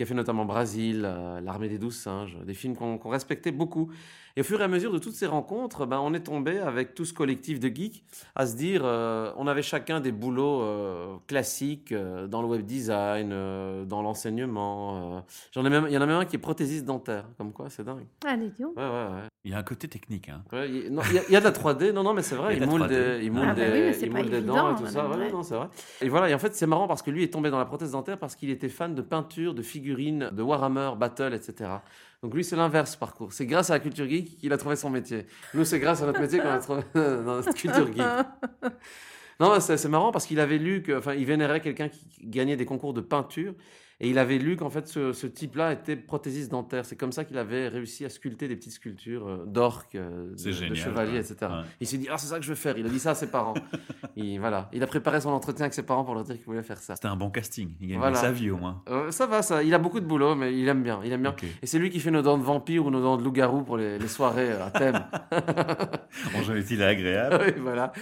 qui 0.00 0.04
a 0.04 0.06
fait 0.06 0.14
notamment 0.14 0.46
Brasil, 0.46 1.02
euh, 1.04 1.42
L'Armée 1.42 1.68
des 1.68 1.76
Douze 1.76 1.94
Singes, 1.94 2.38
des 2.46 2.54
films 2.54 2.74
qu'on 2.74 2.96
qu'on 2.96 3.10
respectait 3.10 3.52
beaucoup. 3.52 3.90
Et 4.36 4.40
au 4.42 4.44
fur 4.44 4.60
et 4.60 4.64
à 4.64 4.68
mesure 4.68 4.92
de 4.92 4.98
toutes 4.98 5.14
ces 5.14 5.26
rencontres, 5.26 5.86
ben, 5.86 5.98
on 6.00 6.14
est 6.14 6.20
tombé 6.20 6.58
avec 6.58 6.94
tout 6.94 7.04
ce 7.04 7.12
collectif 7.12 7.58
de 7.60 7.68
geeks 7.68 8.04
à 8.34 8.46
se 8.46 8.56
dire, 8.56 8.82
euh, 8.84 9.32
on 9.36 9.46
avait 9.46 9.62
chacun 9.62 10.00
des 10.00 10.12
boulots 10.12 10.62
euh, 10.62 11.16
classiques 11.26 11.92
euh, 11.92 12.26
dans 12.26 12.40
le 12.42 12.48
web 12.48 12.64
design, 12.64 13.30
euh, 13.32 13.84
dans 13.84 14.02
l'enseignement. 14.02 15.16
euh. 15.16 15.20
J'en 15.52 15.64
ai 15.64 15.70
même, 15.70 15.86
il 15.88 15.92
y 15.92 15.98
en 15.98 16.02
a 16.02 16.06
même 16.06 16.18
un 16.20 16.24
qui 16.24 16.36
est 16.36 16.40
prothésiste 16.40 16.84
dentaire, 16.84 17.24
comme 17.38 17.52
quoi, 17.52 17.68
c'est 17.70 17.84
dingue. 17.84 18.06
Donc. 18.22 18.76
Ouais, 18.76 18.82
ouais, 18.84 18.90
ouais. 18.90 19.28
Il 19.44 19.50
y 19.50 19.54
a 19.54 19.58
un 19.58 19.62
côté 19.62 19.88
technique. 19.88 20.28
Hein. 20.28 20.42
Il, 20.52 20.92
non, 20.92 21.02
il 21.08 21.14
y 21.14 21.18
a- 21.18 21.22
il 21.28 21.32
y 21.32 21.36
a 21.36 21.40
de 21.40 21.44
la 21.44 21.50
3D, 21.52 21.92
non, 21.92 22.02
non, 22.02 22.12
mais 22.12 22.22
c'est 22.22 22.34
vrai, 22.36 22.56
Il 22.56 22.62
il, 22.62 22.68
moule 22.68 22.82
3D. 22.82 22.88
des, 22.88 23.24
il 23.24 23.32
moule 23.32 23.42
Ah, 23.48 23.54
bah 23.54 23.54
des, 23.54 23.90
oui, 23.90 23.96
il 24.02 24.10
moule 24.12 24.28
des 24.30 24.36
évident, 24.36 24.54
dents 24.54 24.76
et 24.76 24.78
tout 24.80 24.86
ça. 24.86 25.02
non, 25.32 25.42
c'est 25.42 25.54
vrai. 25.54 25.68
Et 26.02 26.08
voilà, 26.08 26.28
et 26.28 26.34
en 26.34 26.38
fait, 26.38 26.54
c'est 26.54 26.66
marrant 26.66 26.86
parce 26.86 27.00
que 27.02 27.10
lui 27.10 27.22
est 27.24 27.32
tombé 27.32 27.50
dans 27.50 27.58
la 27.58 27.64
prothèse 27.64 27.92
dentaire 27.92 28.18
parce 28.18 28.36
qu'il 28.36 28.50
était 28.50 28.68
fan 28.68 28.94
de 28.94 29.00
peinture, 29.02 29.54
de 29.54 29.62
figurines, 29.62 30.28
de 30.32 30.42
Warhammer, 30.42 30.90
Battle, 30.98 31.32
etc. 31.34 31.70
Donc 32.22 32.34
lui, 32.34 32.44
c'est 32.44 32.56
l'inverse 32.56 32.96
parcours. 32.96 33.32
C'est 33.32 33.46
grâce 33.46 33.70
à 33.70 33.74
la 33.74 33.80
culture 33.80 34.08
geek 34.08 34.38
qu'il 34.38 34.52
a 34.52 34.58
trouvé 34.58 34.76
son 34.76 34.90
métier. 34.90 35.26
Nous, 35.54 35.64
c'est 35.64 35.78
grâce 35.78 36.02
à 36.02 36.06
notre 36.06 36.20
métier 36.20 36.38
qu'on 36.38 36.50
a 36.50 36.58
trouvé 36.58 36.82
notre 36.94 37.54
culture 37.54 37.86
geek. 37.86 38.02
Non, 39.40 39.58
c'est 39.58 39.88
marrant 39.88 40.12
parce 40.12 40.26
qu'il 40.26 40.38
avait 40.38 40.58
lu 40.58 40.82
que, 40.82 41.16
il 41.16 41.24
vénérait 41.24 41.60
quelqu'un 41.60 41.88
qui 41.88 42.04
gagnait 42.22 42.56
des 42.56 42.66
concours 42.66 42.92
de 42.92 43.00
peinture 43.00 43.54
et 44.00 44.08
il 44.08 44.18
avait 44.18 44.38
lu 44.38 44.56
qu'en 44.56 44.70
fait 44.70 44.88
ce, 44.88 45.12
ce 45.12 45.26
type-là 45.26 45.72
était 45.72 45.96
prothésiste 45.96 46.50
dentaire. 46.50 46.84
C'est 46.84 46.96
comme 46.96 47.12
ça 47.12 47.24
qu'il 47.24 47.36
avait 47.38 47.68
réussi 47.68 48.04
à 48.04 48.08
sculpter 48.08 48.48
des 48.48 48.56
petites 48.56 48.72
sculptures 48.72 49.26
euh, 49.28 49.44
d'orques, 49.46 49.94
euh, 49.94 50.30
de, 50.34 50.68
de 50.68 50.74
chevaliers, 50.74 51.18
etc. 51.18 51.36
Ouais. 51.42 51.48
Il 51.80 51.86
s'est 51.86 51.98
dit 51.98 52.08
ah 52.10 52.16
c'est 52.18 52.28
ça 52.28 52.38
que 52.38 52.44
je 52.44 52.48
veux 52.50 52.54
faire. 52.54 52.78
Il 52.78 52.86
a 52.86 52.88
dit 52.88 52.98
ça 52.98 53.10
à 53.10 53.14
ses 53.14 53.30
parents. 53.30 53.54
il, 54.16 54.38
voilà, 54.40 54.68
il 54.72 54.82
a 54.82 54.86
préparé 54.86 55.20
son 55.20 55.30
entretien 55.30 55.64
avec 55.64 55.74
ses 55.74 55.82
parents 55.82 56.04
pour 56.04 56.14
leur 56.14 56.24
dire 56.24 56.36
qu'il 56.36 56.44
voulait 56.46 56.62
faire 56.62 56.78
ça. 56.78 56.96
C'était 56.96 57.08
un 57.08 57.16
bon 57.16 57.30
casting. 57.30 57.70
Il 57.80 57.88
gagnait 57.88 57.98
Voilà. 58.00 58.16
sa 58.16 58.32
vie 58.32 58.50
au 58.50 58.56
moins. 58.56 58.82
Euh, 58.88 59.10
ça 59.10 59.26
va, 59.26 59.42
ça. 59.42 59.62
Il 59.62 59.74
a 59.74 59.78
beaucoup 59.78 60.00
de 60.00 60.06
boulot, 60.06 60.34
mais 60.34 60.58
il 60.58 60.66
aime 60.68 60.82
bien. 60.82 61.00
Il 61.04 61.12
aime 61.12 61.22
bien. 61.22 61.34
Et 61.62 61.66
c'est 61.66 61.78
lui 61.78 61.90
qui 61.90 62.00
fait 62.00 62.10
nos 62.10 62.22
dents 62.22 62.38
de 62.38 62.42
vampire 62.42 62.86
ou 62.86 62.90
nos 62.90 63.02
dents 63.02 63.16
de 63.16 63.22
loup-garou 63.22 63.62
pour 63.62 63.76
les, 63.76 63.98
les 63.98 64.08
soirées 64.08 64.52
à 64.52 64.70
thème. 64.70 65.04
Bonjour, 66.32 66.56
est-il 66.56 66.82
agréable 66.82 67.38
Oui, 67.46 67.52
voilà. 67.60 67.92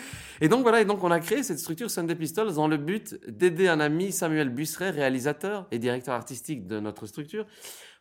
Et 0.40 0.48
donc 0.48 0.62
voilà, 0.62 0.80
et 0.80 0.84
donc 0.84 1.02
on 1.02 1.10
a 1.10 1.20
créé 1.20 1.42
cette 1.42 1.58
structure 1.58 1.90
Sunday 1.90 2.14
Pistols 2.14 2.54
dans 2.54 2.68
le 2.68 2.76
but 2.76 3.18
d'aider 3.28 3.68
un 3.68 3.80
ami 3.80 4.12
Samuel 4.12 4.50
Busseret, 4.50 4.90
réalisateur 4.90 5.66
et 5.72 5.78
directeur 5.88 6.14
artistique 6.14 6.67
de 6.67 6.81
notre 6.81 7.06
structure, 7.06 7.46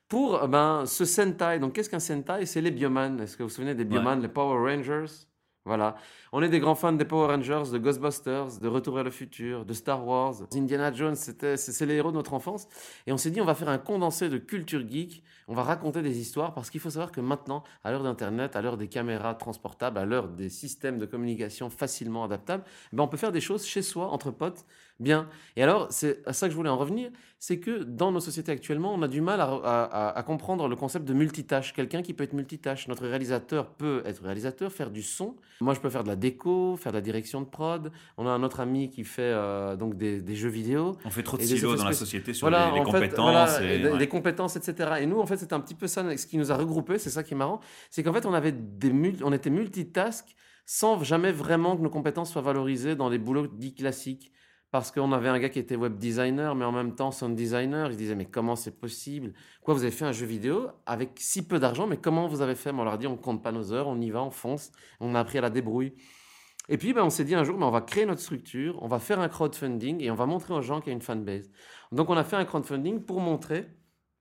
pour 0.07 0.29
euh, 0.35 0.47
ben, 0.47 0.85
ce 0.85 1.05
Sentai. 1.05 1.59
Donc 1.59 1.73
qu'est-ce 1.73 1.89
qu'un 1.89 1.99
Sentai? 1.99 2.45
C'est 2.45 2.61
les 2.61 2.71
Bioman. 2.71 3.19
Est-ce 3.21 3.35
que 3.37 3.43
vous 3.43 3.49
vous 3.49 3.55
souvenez 3.55 3.75
des 3.75 3.85
Bioman, 3.85 4.21
les 4.21 4.27
Power 4.27 4.57
Rangers? 4.57 5.13
Voilà. 5.65 5.97
On 6.31 6.41
est 6.41 6.47
des 6.47 6.61
grands 6.61 6.75
fans 6.75 6.93
des 6.93 7.03
Power 7.03 7.27
Rangers, 7.27 7.69
de 7.73 7.77
Ghostbusters, 7.77 8.59
de 8.61 8.67
Retour 8.69 8.95
vers 8.95 9.03
le 9.03 9.11
futur, 9.11 9.65
de 9.65 9.73
Star 9.73 10.07
Wars. 10.07 10.35
Indiana 10.53 10.93
Jones, 10.93 11.15
c'est, 11.15 11.57
c'est 11.57 11.85
les 11.85 11.95
héros 11.95 12.11
de 12.11 12.15
notre 12.15 12.33
enfance. 12.33 12.69
Et 13.05 13.11
on 13.11 13.17
s'est 13.17 13.31
dit, 13.31 13.41
on 13.41 13.45
va 13.45 13.53
faire 13.53 13.67
un 13.67 13.77
condensé 13.77 14.29
de 14.29 14.37
culture 14.37 14.83
geek. 14.89 15.23
On 15.49 15.53
va 15.53 15.63
raconter 15.63 16.01
des 16.01 16.19
histoires 16.19 16.53
parce 16.53 16.69
qu'il 16.69 16.79
faut 16.79 16.89
savoir 16.89 17.11
que 17.11 17.19
maintenant, 17.19 17.63
à 17.83 17.91
l'heure 17.91 18.03
d'Internet, 18.03 18.55
à 18.55 18.61
l'heure 18.61 18.77
des 18.77 18.87
caméras 18.87 19.35
transportables, 19.35 19.97
à 19.97 20.05
l'heure 20.05 20.29
des 20.29 20.49
systèmes 20.49 20.99
de 20.99 21.05
communication 21.05 21.69
facilement 21.69 22.23
adaptables, 22.23 22.63
ben 22.93 23.03
on 23.03 23.09
peut 23.09 23.17
faire 23.17 23.33
des 23.33 23.41
choses 23.41 23.65
chez 23.65 23.81
soi, 23.81 24.07
entre 24.09 24.31
potes, 24.31 24.65
bien. 24.99 25.27
Et 25.55 25.63
alors, 25.63 25.87
c'est 25.91 26.27
à 26.27 26.33
ça 26.33 26.47
que 26.47 26.51
je 26.51 26.55
voulais 26.57 26.69
en 26.69 26.77
revenir, 26.77 27.09
c'est 27.39 27.59
que 27.59 27.83
dans 27.83 28.11
nos 28.11 28.19
sociétés 28.19 28.51
actuellement, 28.51 28.93
on 28.93 29.01
a 29.03 29.07
du 29.07 29.21
mal 29.21 29.39
à, 29.41 29.45
à- 29.45 29.83
à- 29.83 30.17
à 30.17 30.23
comprendre 30.23 30.67
le 30.67 30.75
concept 30.75 31.05
de 31.05 31.13
multitâche. 31.13 31.73
Quelqu'un 31.73 32.01
qui 32.01 32.13
peut 32.13 32.23
être 32.23 32.33
multitâche. 32.33 32.87
Notre 32.87 33.05
réalisateur 33.07 33.69
peut 33.73 34.01
être 34.05 34.23
réalisateur, 34.23 34.71
faire 34.71 34.89
du 34.89 35.03
son. 35.03 35.35
Moi, 35.61 35.73
je 35.75 35.79
peux 35.79 35.89
faire 35.89 36.03
de 36.03 36.07
la 36.07 36.15
déco, 36.15 36.75
faire 36.77 36.91
de 36.91 36.97
la 36.97 37.01
direction 37.01 37.41
de 37.41 37.45
prod. 37.45 37.91
On 38.17 38.25
a 38.27 38.31
un 38.31 38.41
autre 38.43 38.59
ami 38.59 38.89
qui 38.89 39.03
fait 39.03 39.21
euh, 39.21 39.75
donc 39.75 39.95
des, 39.97 40.21
des 40.21 40.35
jeux 40.35 40.49
vidéo. 40.49 40.97
On 41.05 41.09
fait 41.11 41.21
trop 41.23 41.37
de 41.37 41.43
silos 41.43 41.75
dans 41.75 41.85
la 41.85 41.93
société 41.93 42.33
sur 42.33 42.47
Voilà, 42.49 42.69
les, 42.69 42.75
les 42.75 42.79
en 42.81 42.85
fait, 42.85 42.91
compétences. 42.91 43.19
voilà, 43.31 43.63
et- 43.63 43.75
et 43.75 43.79
des- 43.79 43.89
ouais. 43.89 43.97
des 43.99 44.07
compétences, 44.07 44.55
etc. 44.55 44.93
Et 45.01 45.05
nous, 45.05 45.19
en 45.19 45.25
fait, 45.27 45.37
c'est 45.37 45.53
un 45.53 45.59
petit 45.59 45.75
peu 45.75 45.85
ça, 45.87 46.17
ce 46.17 46.25
qui 46.25 46.37
nous 46.37 46.51
a 46.51 46.55
regroupés, 46.55 46.97
c'est 46.97 47.09
ça 47.11 47.23
qui 47.23 47.33
est 47.35 47.37
marrant, 47.37 47.59
c'est 47.91 48.01
qu'en 48.01 48.13
fait, 48.13 48.25
on 48.25 48.33
avait 48.33 48.51
des 48.51 48.91
on 49.23 49.31
était 49.31 49.49
multitask 49.51 50.35
sans 50.65 51.01
jamais 51.03 51.31
vraiment 51.31 51.77
que 51.77 51.81
nos 51.81 51.89
compétences 51.89 52.31
soient 52.31 52.41
valorisées 52.41 52.95
dans 52.95 53.09
les 53.09 53.19
boulots 53.19 53.47
dits 53.47 53.73
classiques. 53.75 54.31
Parce 54.71 54.91
qu'on 54.91 55.11
avait 55.13 55.29
un 55.29 55.39
gars 55.39 55.49
qui 55.49 55.59
était 55.59 55.77
web 55.77 55.97
designer, 55.97 56.53
mais 56.53 56.65
en 56.65 56.73
même 56.73 56.93
temps 56.93 57.11
sound 57.11 57.35
designer. 57.35 57.87
Il 57.87 57.93
se 57.93 57.97
disait, 57.97 58.15
mais 58.15 58.25
comment 58.25 58.55
c'est 58.55 58.79
possible? 58.79 59.33
Quoi, 59.61 59.73
vous 59.73 59.83
avez 59.83 59.91
fait 59.91 60.05
un 60.05 60.11
jeu 60.11 60.25
vidéo 60.25 60.67
avec 60.85 61.11
si 61.15 61.47
peu 61.47 61.57
d'argent, 61.57 61.87
mais 61.87 61.97
comment 61.97 62.27
vous 62.27 62.41
avez 62.41 62.55
fait? 62.55 62.73
Mais 62.73 62.81
On 62.81 62.83
leur 62.83 62.93
a 62.93 62.97
dit, 62.97 63.07
on 63.07 63.15
compte 63.15 63.41
pas 63.41 63.51
nos 63.51 63.71
heures, 63.71 63.87
on 63.87 63.99
y 64.01 64.11
va, 64.11 64.21
on 64.21 64.31
fonce. 64.31 64.71
On 64.99 65.15
a 65.15 65.19
appris 65.19 65.37
à 65.37 65.41
la 65.41 65.49
débrouille. 65.49 65.93
Et 66.69 66.77
puis, 66.77 66.93
ben, 66.93 67.03
on 67.03 67.09
s'est 67.09 67.23
dit 67.23 67.33
un 67.33 67.45
jour, 67.45 67.57
ben, 67.57 67.65
on 67.65 67.71
va 67.71 67.81
créer 67.81 68.05
notre 68.05 68.21
structure, 68.21 68.77
on 68.81 68.87
va 68.87 68.99
faire 68.99 69.21
un 69.21 69.29
crowdfunding 69.29 70.03
et 70.03 70.11
on 70.11 70.15
va 70.15 70.25
montrer 70.25 70.53
aux 70.53 70.61
gens 70.61 70.81
qu'il 70.81 70.89
y 70.89 70.91
a 70.91 70.95
une 70.95 71.01
fanbase. 71.01 71.49
Donc, 71.93 72.09
on 72.09 72.17
a 72.17 72.25
fait 72.25 72.35
un 72.35 72.43
crowdfunding 72.43 73.05
pour 73.05 73.21
montrer 73.21 73.67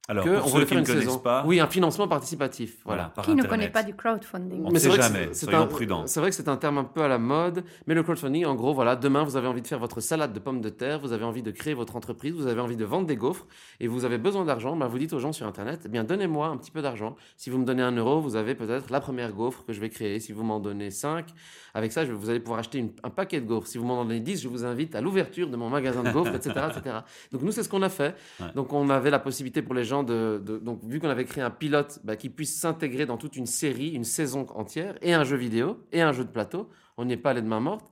Alors, 0.09 0.25
que 0.25 0.31
pour 0.39 0.47
on 0.47 0.57
ceux 0.59 0.61
qui 0.61 0.67
faire 0.67 0.77
ne 0.77 0.81
une 0.83 0.87
connaissent 0.87 1.05
saison. 1.05 1.19
pas, 1.19 1.43
Oui, 1.47 1.59
un 1.59 1.67
financement 1.67 2.07
participatif. 2.07 2.77
voilà, 2.85 3.03
Voilà. 3.03 3.09
par 3.15 3.25
Qui 3.25 3.35
ne 3.35 3.43
connaît 3.43 3.69
pas 3.71 3.83
du 3.83 3.95
crowdfunding 3.95 4.63
On 4.65 4.71
ne 4.71 4.79
c'est 4.79 4.91
sait 4.91 4.97
jamais, 5.03 5.35
soyons 5.35 5.67
prudents. 5.67 6.07
C'est 6.07 6.21
vrai 6.21 6.31
que 6.31 6.37
c'est 6.37 6.49
un 6.49 6.57
terme 6.57 6.79
un 6.79 6.85
peu 6.85 7.03
à 7.03 7.09
la 7.09 7.19
mode, 7.19 7.65
mais 7.87 7.95
le 7.95 8.03
crowdfunding, 8.05 8.45
en 8.47 8.55
gros, 8.55 8.73
voilà, 8.73 8.95
demain 8.95 9.25
vous 9.25 9.37
avez 9.37 9.49
envie 9.49 9.63
de 9.63 9.67
faire 9.67 9.79
votre 9.81 10.01
salade 10.01 10.33
de 10.33 10.39
pommes 10.39 10.61
de 10.61 10.69
terre, 10.69 11.01
vous 11.01 11.13
avez 11.13 11.25
envie 11.25 11.43
de 11.43 11.51
créer 11.51 11.75
votre 11.75 11.97
entreprise, 11.97 12.35
vous 12.35 12.47
avez 12.47 12.61
envie 12.61 12.77
de 12.77 12.85
vendre 12.85 13.07
des 13.07 13.17
gaufres 13.17 13.47
et 13.81 13.89
vous 13.89 14.05
avez 14.05 14.19
besoin 14.19 14.45
d'argent, 14.45 14.77
ben 14.77 14.87
vous 14.87 14.99
dites 14.99 15.13
aux 15.13 15.19
gens 15.19 15.33
sur 15.33 15.47
Internet, 15.47 15.81
eh 15.87 15.89
bien 15.89 16.05
donnez-moi 16.05 16.47
un 16.49 16.57
petit 16.57 16.71
peu 16.71 16.83
d'argent. 16.83 17.17
Si 17.37 17.51
vous 17.51 17.59
me 17.59 17.65
donnez 17.65 17.83
un 17.83 17.93
euro, 17.97 18.21
vous 18.21 18.37
avez 18.37 18.55
peut-être 18.55 18.91
la 18.91 19.01
première 19.01 19.33
gaufre 19.33 19.65
que 19.65 19.73
je 19.73 19.81
vais 19.81 19.89
créer. 19.89 20.21
Si 20.21 20.33
vous 20.33 20.45
m'en 20.45 20.61
donnez 20.61 20.91
5, 20.93 21.27
avec 21.75 21.91
ça, 21.93 22.05
je 22.07 22.13
vous 22.13 22.31
allez 22.31 22.41
pouvoir 22.41 22.61
acheter 22.61 22.79
une- 22.79 22.93
un 23.03 23.11
paquet 23.11 23.41
de 23.41 23.47
gaufres. 23.47 23.67
Si 23.67 23.77
vous 23.77 23.85
m'en 23.85 24.05
donnez 24.05 24.21
10, 24.21 24.41
je 24.41 24.49
vous 24.49 24.65
invite 24.65 24.95
à 24.95 25.01
l'ouverture 25.01 25.49
de 25.51 25.57
mon 25.57 25.69
magasin 25.69 26.03
de 26.05 26.11
gaufres, 26.11 26.35
etc., 26.35 26.51
etc. 26.71 26.97
Donc 27.33 27.43
nous, 27.43 27.51
c'est 27.53 27.63
ce 27.65 27.69
qu'on 27.69 27.83
a 27.83 27.89
fait. 27.89 28.15
Ouais. 28.41 28.47
Donc 28.55 28.73
on 28.73 28.89
avait 28.89 29.11
la 29.11 29.19
possibilité 29.19 29.63
pour 29.63 29.75
les 29.75 29.85
gens 29.85 29.96
donc 30.03 30.85
vu 30.85 31.01
qu'on 31.01 31.09
avait 31.09 31.25
créé 31.25 31.43
un 31.43 31.51
pilote, 31.51 32.01
bah, 32.05 32.17
qui 32.17 32.31
puisse 32.31 32.59
s'intégrer 32.59 33.07
dans 33.07 33.17
toute 33.17 33.37
une 33.37 33.47
série, 33.47 33.91
une 33.91 34.05
saison 34.05 34.47
entière, 34.55 34.97
et 35.03 35.15
un 35.15 35.25
jeu 35.25 35.37
vidéo, 35.37 35.79
et 35.93 36.03
un 36.03 36.13
jeu 36.13 36.25
de 36.25 36.31
plateau. 36.31 36.69
On 36.97 37.05
n'y 37.05 37.13
est 37.13 37.19
pas 37.19 37.31
allé 37.31 37.43
de 37.43 37.49
main 37.49 37.61
morte. 37.61 37.91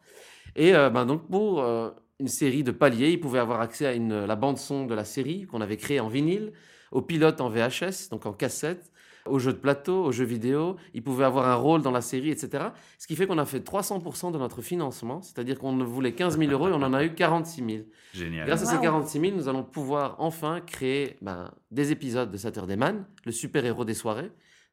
Et 0.57 0.75
euh, 0.75 0.91
ben, 0.91 1.05
donc 1.07 1.29
pour 1.29 1.63
euh, 1.63 1.91
une 2.21 2.29
série 2.29 2.63
de 2.63 2.71
paliers. 2.71 3.11
Ils 3.11 3.21
pouvaient 3.21 3.39
avoir 3.39 3.61
accès 3.61 3.87
à 3.87 3.97
la 3.97 4.37
bande-son 4.37 4.87
de 4.87 4.95
la 4.95 5.05
série 5.05 5.47
qu'on 5.47 5.61
avait 5.61 5.77
créée 5.77 6.01
en 6.01 6.09
vinyle, 6.09 6.53
au 6.95 7.03
pilote 7.03 7.41
en 7.43 7.51
VHS, 7.51 8.09
donc 8.11 8.25
en 8.25 8.33
cassette, 8.33 8.91
aux 9.27 9.39
jeux 9.39 9.53
de 9.53 9.59
plateau, 9.59 10.05
aux 10.05 10.13
jeux 10.13 10.25
vidéo. 10.25 10.77
Ils 10.95 11.03
pouvaient 11.03 11.25
avoir 11.25 11.49
un 11.49 11.55
rôle 11.57 11.83
dans 11.83 11.91
la 11.91 12.01
série, 12.01 12.31
etc. 12.31 12.67
Ce 12.99 13.07
qui 13.07 13.17
fait 13.17 13.27
qu'on 13.27 13.39
a 13.39 13.45
fait 13.45 13.59
300% 13.59 14.33
de 14.33 14.39
notre 14.39 14.63
financement, 14.63 15.21
c'est-à-dire 15.23 15.59
qu'on 15.59 15.77
voulait 15.85 16.13
15 16.13 16.39
000 16.39 16.51
euros 16.53 16.69
et 16.69 16.73
on 16.73 16.83
en 16.83 16.95
a 16.95 17.05
eu 17.05 17.15
46 17.15 17.65
000. 17.67 17.85
Génial. 18.15 18.47
Grâce 18.47 18.63
à 18.63 18.67
ces 18.67 18.77
Wow. 18.77 18.83
46 18.83 19.21
000, 19.21 19.37
nous 19.37 19.49
allons 19.49 19.65
pouvoir 19.65 20.17
enfin 20.19 20.61
créer 20.61 21.17
ben, 21.21 21.51
des 21.71 21.91
épisodes 21.91 22.31
de 22.31 22.37
Saturday 22.37 22.77
Man, 22.77 23.05
le 23.25 23.33
super-héros 23.33 23.85
des 23.85 23.95
soirées. 23.95 24.31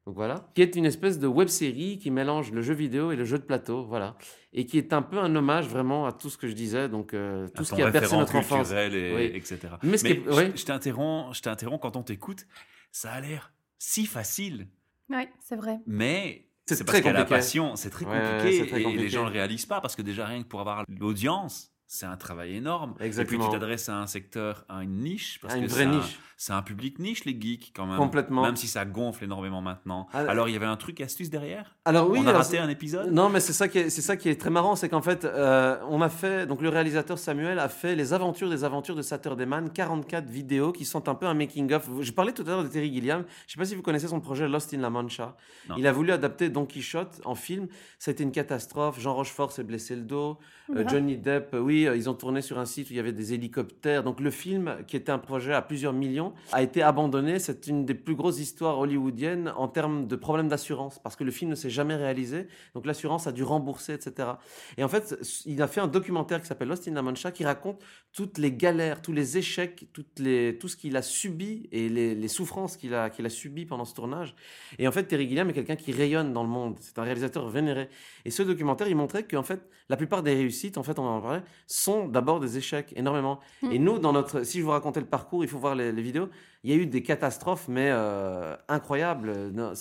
Donc 0.07 0.15
voilà, 0.15 0.49
qui 0.55 0.63
est 0.63 0.75
une 0.75 0.85
espèce 0.85 1.19
de 1.19 1.27
web 1.27 1.47
série 1.47 1.99
qui 1.99 2.09
mélange 2.09 2.51
le 2.51 2.63
jeu 2.63 2.73
vidéo 2.73 3.11
et 3.11 3.15
le 3.15 3.23
jeu 3.23 3.37
de 3.37 3.43
plateau, 3.43 3.85
voilà, 3.85 4.17
et 4.51 4.65
qui 4.65 4.79
est 4.79 4.93
un 4.93 5.03
peu 5.03 5.19
un 5.19 5.35
hommage 5.35 5.67
vraiment 5.67 6.07
à 6.07 6.11
tout 6.11 6.29
ce 6.31 6.37
que 6.37 6.47
je 6.47 6.53
disais, 6.53 6.89
donc 6.89 7.13
euh, 7.13 7.47
tout 7.49 7.61
À 7.61 7.65
ce 7.65 7.75
qui 7.75 7.83
a 7.83 7.91
percé 7.91 8.17
notre 8.17 8.35
enfance. 8.35 8.69
culturel 8.69 8.95
et, 8.95 9.13
Oui. 9.15 9.23
etc. 9.35 9.59
Mais 9.83 9.97
ce 9.97 10.03
qui 10.05 10.13
est- 10.13 10.23
je- 10.25 10.31
oui. 10.31 10.51
je 10.55 10.65
t'interromps, 10.65 11.37
je 11.37 11.41
t'interromps 11.43 11.79
quand 11.81 11.95
on 11.97 12.01
t'écoute. 12.03 12.47
Ça 12.91 13.11
a 13.11 13.21
l'air 13.21 13.53
si 13.77 14.07
facile, 14.07 14.67
Oui, 15.09 15.27
c'est 15.39 15.55
vrai. 15.55 15.79
mais 15.85 16.47
C'est 16.65 16.83
parce 16.83 16.97
qu'il 16.97 17.05
y 17.05 17.09
a 17.09 17.13
la 17.13 17.25
passion. 17.25 17.75
C'est 17.75 17.89
très 17.91 18.05
Ouais, 18.05 18.19
compliqué 18.19 18.89
et 18.91 18.97
les 18.97 19.09
gens 19.09 19.25
le 19.25 19.31
réalisent 19.31 19.65
pas 19.67 19.81
parce 19.81 19.95
que 19.95 20.01
déjà 20.01 20.25
rien 20.25 20.41
que 20.41 20.47
pour 20.47 20.61
avoir 20.61 20.83
l'audience. 20.89 21.67
C'est 21.93 22.05
un 22.05 22.15
travail 22.15 22.55
énorme. 22.55 22.95
Exactement. 23.01 23.41
Et 23.43 23.43
puis 23.43 23.47
tu 23.53 23.59
t'adresses 23.59 23.89
à 23.89 23.97
un 23.97 24.07
secteur, 24.07 24.63
à 24.69 24.81
une 24.81 24.99
niche. 24.99 25.39
Parce 25.41 25.55
À 25.55 25.57
une 25.57 25.65
que 25.67 25.71
vraie 25.71 25.83
un- 25.83 25.97
niche. 25.99 26.17
C'est 26.43 26.53
un 26.53 26.63
public 26.63 26.97
niche, 26.97 27.23
les 27.25 27.39
geeks, 27.39 27.71
quand 27.75 27.85
même. 27.85 27.97
Complètement. 27.97 28.41
Même 28.41 28.55
si 28.55 28.65
ça 28.65 28.83
gonfle 28.83 29.25
énormément 29.25 29.61
maintenant. 29.61 30.07
Ah, 30.11 30.23
Alors, 30.27 30.49
il 30.49 30.53
y 30.53 30.55
avait 30.55 30.65
un 30.65 30.75
truc 30.75 30.99
astuce 30.99 31.29
derrière? 31.29 31.75
Alors 31.85 32.09
oui, 32.09 32.17
On 32.19 32.25
a 32.25 32.29
alors, 32.31 32.41
raté 32.41 32.57
un 32.57 32.67
épisode? 32.67 33.11
Non, 33.11 33.29
mais 33.29 33.39
c'est 33.39 33.53
ça 33.53 33.67
qui 33.67 33.77
est, 33.77 33.91
c'est 33.91 34.01
ça 34.01 34.17
qui 34.17 34.27
est 34.27 34.41
très 34.41 34.49
marrant, 34.49 34.75
c'est 34.75 34.89
qu'en 34.89 35.03
fait, 35.03 35.23
euh, 35.23 35.77
on 35.87 36.01
a 36.01 36.09
fait, 36.09 36.47
donc 36.47 36.63
le 36.63 36.69
réalisateur 36.69 37.19
Samuel 37.19 37.59
a 37.59 37.69
fait 37.69 37.95
les 37.95 38.13
aventures 38.13 38.49
des 38.49 38.63
aventures 38.63 38.95
de 38.95 39.03
Saturday 39.03 39.45
Man, 39.45 39.69
44 39.71 40.31
vidéos 40.31 40.71
qui 40.71 40.83
sont 40.83 41.07
un 41.09 41.13
peu 41.13 41.27
un 41.27 41.35
making 41.35 41.71
of. 41.73 41.87
Je 41.99 42.11
parlais 42.11 42.31
tout 42.31 42.41
à 42.41 42.47
l'heure 42.47 42.63
de 42.63 42.69
Terry 42.69 42.91
Gilliam. 42.91 43.23
Je 43.45 43.53
sais 43.53 43.59
pas 43.59 43.65
si 43.65 43.75
vous 43.75 43.83
connaissez 43.83 44.07
son 44.07 44.19
projet 44.19 44.47
Lost 44.47 44.73
in 44.73 44.79
La 44.79 44.89
Mancha. 44.89 45.37
Non. 45.69 45.75
Il 45.77 45.85
a 45.85 45.91
voulu 45.91 46.11
adapter 46.11 46.49
Don 46.49 46.65
Quichotte 46.65 47.21
en 47.23 47.35
film. 47.35 47.67
Été 48.07 48.23
une 48.23 48.31
catastrophe. 48.31 48.99
Jean 48.99 49.13
Rochefort 49.13 49.51
s'est 49.51 49.63
blessé 49.63 49.95
le 49.95 50.01
dos. 50.01 50.39
Euh. 50.75 50.87
Johnny 50.87 51.17
Depp, 51.17 51.53
euh, 51.53 51.59
oui, 51.59 51.87
ils 51.95 52.09
ont 52.09 52.13
tourné 52.15 52.41
sur 52.41 52.57
un 52.57 52.65
site 52.65 52.89
où 52.89 52.93
il 52.93 52.95
y 52.95 52.99
avait 52.99 53.11
des 53.11 53.33
hélicoptères. 53.35 54.03
Donc 54.03 54.19
le 54.19 54.31
film, 54.31 54.77
qui 54.87 54.95
était 54.95 55.11
un 55.11 55.19
projet 55.19 55.53
à 55.53 55.61
plusieurs 55.61 55.93
millions, 55.93 56.30
a 56.51 56.61
été 56.61 56.81
abandonné. 56.81 57.39
C'est 57.39 57.67
une 57.67 57.85
des 57.85 57.93
plus 57.93 58.15
grosses 58.15 58.39
histoires 58.39 58.79
hollywoodiennes 58.79 59.53
en 59.55 59.67
termes 59.67 60.07
de 60.07 60.15
problèmes 60.15 60.47
d'assurance, 60.47 60.99
parce 60.99 61.15
que 61.15 61.23
le 61.23 61.31
film 61.31 61.51
ne 61.51 61.55
s'est 61.55 61.69
jamais 61.69 61.95
réalisé. 61.95 62.47
Donc 62.75 62.85
l'assurance 62.85 63.27
a 63.27 63.31
dû 63.31 63.43
rembourser, 63.43 63.93
etc. 63.93 64.29
Et 64.77 64.83
en 64.83 64.87
fait, 64.87 65.17
il 65.45 65.61
a 65.61 65.67
fait 65.67 65.81
un 65.81 65.87
documentaire 65.87 66.41
qui 66.41 66.47
s'appelle 66.47 66.67
Lost 66.67 66.87
in 66.87 66.93
La 66.93 67.01
Mancha, 67.01 67.31
qui 67.31 67.45
raconte 67.45 67.81
toutes 68.13 68.37
les 68.37 68.51
galères, 68.51 69.01
tous 69.01 69.13
les 69.13 69.37
échecs, 69.37 69.87
toutes 69.93 70.19
les, 70.19 70.57
tout 70.59 70.67
ce 70.67 70.75
qu'il 70.75 70.97
a 70.97 71.01
subi 71.01 71.69
et 71.71 71.89
les, 71.89 72.15
les 72.15 72.27
souffrances 72.27 72.77
qu'il 72.77 72.93
a, 72.93 73.09
qu'il 73.09 73.25
a 73.25 73.29
subies 73.29 73.65
pendant 73.65 73.85
ce 73.85 73.93
tournage. 73.93 74.35
Et 74.79 74.87
en 74.87 74.91
fait, 74.91 75.03
Terry 75.03 75.27
Gilliam 75.27 75.49
est 75.49 75.53
quelqu'un 75.53 75.75
qui 75.75 75.91
rayonne 75.91 76.33
dans 76.33 76.43
le 76.43 76.49
monde. 76.49 76.77
C'est 76.81 76.99
un 76.99 77.03
réalisateur 77.03 77.47
vénéré. 77.49 77.89
Et 78.25 78.31
ce 78.31 78.43
documentaire, 78.43 78.87
il 78.87 78.95
montrait 78.95 79.23
qu'en 79.23 79.43
fait, 79.43 79.61
la 79.89 79.97
plupart 79.97 80.23
des 80.23 80.33
réussites, 80.33 80.77
en 80.77 80.83
fait, 80.83 80.99
on 80.99 81.05
en 81.05 81.21
parlait, 81.21 81.43
sont 81.67 82.07
d'abord 82.07 82.39
des 82.39 82.57
échecs, 82.57 82.93
énormément. 82.95 83.39
Mm. 83.61 83.71
Et 83.71 83.79
nous, 83.79 83.99
dans 83.99 84.13
notre, 84.13 84.43
si 84.43 84.59
je 84.59 84.63
vous 84.63 84.71
racontais 84.71 84.99
le 84.99 85.05
parcours, 85.05 85.43
il 85.43 85.49
faut 85.49 85.59
voir 85.59 85.75
les, 85.75 85.91
les 85.91 86.01
vidéos, 86.01 86.20
il 86.63 86.71
y 86.71 86.73
a 86.73 86.77
eu 86.77 86.85
des 86.85 87.03
catastrophes, 87.03 87.67
mais 87.67 87.89
euh, 87.91 88.55
incroyables. 88.67 89.51
Non, 89.51 89.73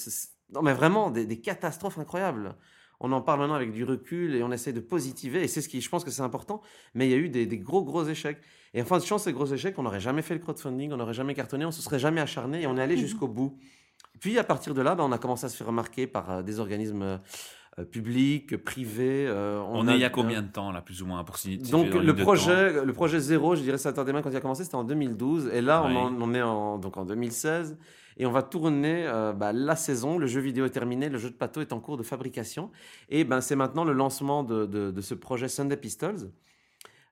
mais 0.63 0.73
vraiment, 0.73 1.11
des, 1.11 1.27
des 1.27 1.41
catastrophes 1.41 1.99
incroyables. 1.99 2.55
On 3.01 3.13
en 3.13 3.23
parle 3.23 3.41
maintenant 3.41 3.55
avec 3.55 3.73
du 3.73 3.85
recul 3.85 4.35
et 4.35 4.43
on 4.43 4.53
essaie 4.53 4.73
de 4.75 4.81
positiver. 4.81 5.43
Et 5.43 5.49
c'est 5.49 5.63
ce 5.63 5.69
qui, 5.69 5.81
je 5.81 5.89
pense 5.89 6.05
que 6.05 6.11
c'est 6.11 6.23
important. 6.23 6.61
Mais 6.95 7.07
il 7.07 7.11
y 7.11 7.15
a 7.15 7.17
eu 7.17 7.31
des, 7.31 7.47
des 7.47 7.59
gros, 7.59 7.83
gros 7.83 8.05
échecs. 8.05 8.39
Et 8.75 8.83
enfin, 8.83 8.99
de 8.99 9.05
chance, 9.05 9.25
ces 9.25 9.33
gros 9.33 9.47
échecs, 9.47 9.79
on 9.79 9.83
n'aurait 9.83 10.01
jamais 10.01 10.23
fait 10.23 10.35
le 10.35 10.41
crowdfunding, 10.41 10.93
on 10.93 10.97
n'aurait 10.99 11.15
jamais 11.15 11.35
cartonné, 11.35 11.65
on 11.65 11.71
se 11.71 11.83
serait 11.83 11.99
jamais 11.99 12.21
acharné 12.21 12.63
et 12.63 12.67
on 12.67 12.77
est 12.77 12.83
allé 12.83 12.97
jusqu'au 12.99 13.27
bout. 13.27 13.59
Puis 14.21 14.39
à 14.39 14.45
partir 14.45 14.75
de 14.75 14.83
là, 14.83 14.95
ben, 14.95 15.05
on 15.05 15.13
a 15.13 15.19
commencé 15.19 15.47
à 15.47 15.49
se 15.49 15.57
faire 15.57 15.67
remarquer 15.67 16.07
par 16.07 16.31
euh, 16.31 16.43
des 16.43 16.61
organismes 16.61 17.21
euh, 17.79 17.85
publics, 17.85 18.57
privés. 18.63 19.27
euh, 19.29 19.61
On, 19.69 19.87
a- 19.89 19.93
est 19.93 19.97
il 19.97 20.01
y 20.01 20.05
a 20.05 20.11
combien 20.11 20.43
de 20.43 20.49
temps, 20.49 20.73
là, 20.73 20.81
plus 20.83 21.03
ou 21.03 21.07
moins, 21.07 21.23
pour 21.25 21.37
signer 21.39 21.57
donc 21.59 21.87
le 22.07 22.15
projet, 22.25 22.85
le 22.85 22.93
projet 22.93 23.21
zéro, 23.21 23.55
je 23.55 23.63
dirais 23.63 23.79
Saturday 23.79 24.13
Man 24.13 24.23
quand 24.23 24.31
il 24.31 24.37
a 24.37 24.41
commencé, 24.41 24.65
c'était 24.65 24.75
en 24.77 24.85
2012. 24.85 25.51
Et 25.53 25.61
là, 25.61 25.83
on, 25.85 25.97
en, 25.97 26.21
on 26.21 26.35
est 26.35 26.43
en, 26.43 26.79
donc 26.79 26.97
en 26.97 27.05
2016. 27.05 27.79
Et 28.17 28.27
on 28.27 28.33
va 28.33 28.43
tourner 28.43 29.07
euh, 29.07 29.33
bah, 29.33 29.53
la 29.53 29.77
saison. 29.77 30.19
Le 30.19 30.27
jeu 30.27 30.41
vidéo 30.41 30.67
est 30.67 30.71
terminé, 30.71 31.09
le 31.09 31.17
jeu 31.17 31.31
de 31.31 31.35
plateau 31.37 31.61
est 31.63 31.73
en 31.73 31.81
cours 31.81 31.97
de 31.97 32.03
fabrication. 32.03 32.71
Et 33.09 33.25
ben, 33.25 33.41
c'est 33.41 33.57
maintenant 33.57 33.85
le 33.85 33.93
lancement 33.95 34.43
de, 34.43 34.67
de- 34.67 34.91
de 34.91 35.01
ce 35.01 35.15
projet 35.15 35.49
Sunday 35.49 35.77
Pistols. 35.77 36.31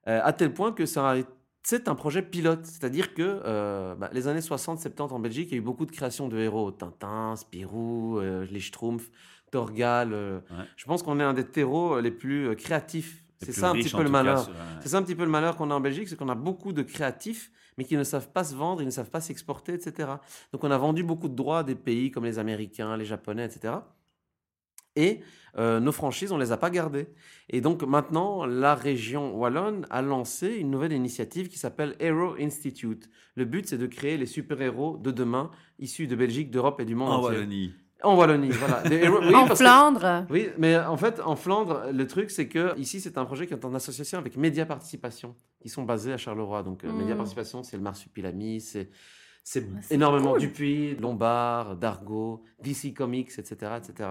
Euh, 0.07 0.19
à 0.23 0.33
tel 0.33 0.53
point 0.53 0.71
que 0.71 0.85
ça 0.85 1.11
a- 1.13 1.15
c'est 1.63 1.87
un 1.87 1.95
projet 1.95 2.21
pilote. 2.21 2.63
C'est-à-dire 2.65 3.13
que 3.15 3.23
euh, 3.45 3.95
bah, 3.95 4.09
les 4.13 4.27
années 4.27 4.39
60-70 4.41 5.13
en 5.13 5.19
Belgique, 5.19 5.47
il 5.49 5.53
y 5.53 5.55
a 5.55 5.57
eu 5.57 5.61
beaucoup 5.61 5.85
de 5.85 5.91
créations 5.91 6.27
de 6.27 6.37
héros. 6.37 6.69
Tintin, 6.71 7.35
Spirou, 7.37 8.19
euh, 8.19 8.45
les 8.51 8.59
Schtroumpfs, 8.59 9.09
Torgal. 9.51 10.13
euh, 10.13 10.39
Ouais. 10.51 10.65
Je 10.77 10.85
pense 10.85 11.03
qu'on 11.03 11.19
est 11.19 11.23
un 11.23 11.33
des 11.33 11.45
terreaux 11.45 11.99
les 11.99 12.11
plus 12.11 12.47
euh, 12.49 12.55
créatifs. 12.55 13.23
C'est 13.41 13.51
ça 13.53 13.69
un 13.69 13.73
petit 13.73 13.89
peu 13.89 14.03
le 14.03 14.09
malheur. 14.09 14.49
C'est 14.81 14.89
ça 14.89 14.97
un 14.97 15.01
petit 15.03 15.15
peu 15.15 15.23
le 15.23 15.29
malheur 15.31 15.55
qu'on 15.55 15.71
a 15.71 15.73
en 15.75 15.79
Belgique, 15.79 16.09
c'est 16.09 16.17
qu'on 16.17 16.27
a 16.27 16.35
beaucoup 16.35 16.73
de 16.73 16.81
créatifs, 16.81 17.51
mais 17.77 17.85
qui 17.85 17.95
ne 17.95 18.03
savent 18.03 18.29
pas 18.31 18.43
se 18.43 18.53
vendre, 18.53 18.81
ils 18.81 18.85
ne 18.85 18.91
savent 18.91 19.09
pas 19.09 19.21
s'exporter, 19.21 19.73
etc. 19.73 20.09
Donc 20.51 20.63
on 20.65 20.71
a 20.71 20.77
vendu 20.77 21.03
beaucoup 21.03 21.29
de 21.29 21.35
droits 21.35 21.59
à 21.59 21.63
des 21.63 21.75
pays 21.75 22.11
comme 22.11 22.25
les 22.25 22.37
Américains, 22.37 22.97
les 22.97 23.05
Japonais, 23.05 23.45
etc. 23.45 23.75
Et 24.97 25.21
euh, 25.57 25.79
nos 25.79 25.91
franchises, 25.93 26.31
on 26.33 26.37
les 26.37 26.51
a 26.51 26.57
pas 26.57 26.69
gardées. 26.69 27.07
Et 27.49 27.61
donc 27.61 27.83
maintenant, 27.83 28.45
la 28.45 28.75
région 28.75 29.33
wallonne 29.37 29.87
a 29.89 30.01
lancé 30.01 30.47
une 30.55 30.69
nouvelle 30.71 30.91
initiative 30.91 31.47
qui 31.47 31.57
s'appelle 31.57 31.95
Hero 31.99 32.35
Institute. 32.39 33.09
Le 33.35 33.45
but, 33.45 33.67
c'est 33.67 33.77
de 33.77 33.87
créer 33.87 34.17
les 34.17 34.25
super-héros 34.25 34.97
de 34.97 35.11
demain, 35.11 35.49
issus 35.79 36.07
de 36.07 36.15
Belgique, 36.17 36.51
d'Europe 36.51 36.81
et 36.81 36.85
du 36.85 36.95
monde 36.95 37.09
En 37.11 37.15
entier. 37.19 37.37
Wallonie. 37.37 37.73
En 38.03 38.15
Wallonie, 38.15 38.49
voilà. 38.51 38.81
Des 38.89 38.97
héros- 39.03 39.19
oui, 39.21 39.35
en 39.35 39.47
que- 39.47 39.55
Flandre. 39.55 40.25
oui, 40.29 40.49
mais 40.57 40.77
en 40.77 40.95
fait, 40.95 41.19
en 41.19 41.35
Flandre, 41.35 41.83
le 41.91 42.07
truc, 42.07 42.31
c'est 42.31 42.47
que 42.47 42.77
ici, 42.79 43.01
c'est 43.01 43.17
un 43.17 43.25
projet 43.25 43.45
qui 43.45 43.53
est 43.53 43.65
en 43.65 43.73
association 43.75 44.17
avec 44.17 44.37
Média 44.37 44.65
Participation, 44.65 45.35
qui 45.61 45.67
sont 45.69 45.83
basés 45.83 46.13
à 46.13 46.17
Charleroi. 46.17 46.63
Donc, 46.63 46.83
euh, 46.85 46.91
Mm. 46.91 46.97
Média 46.97 47.15
Participation, 47.15 47.61
c'est 47.63 47.75
le 47.77 47.83
Marsupilami, 47.83 48.61
c'est 48.61 48.89
c'est 49.43 49.65
Ah, 49.75 49.79
énormément 49.95 50.31
cool. 50.33 50.41
Dupuis, 50.41 50.95
Lombard, 50.97 51.75
Dargaud, 51.75 52.43
DC 52.61 52.93
Comics, 52.93 53.31
etc., 53.37 53.71
etc. 53.77 54.09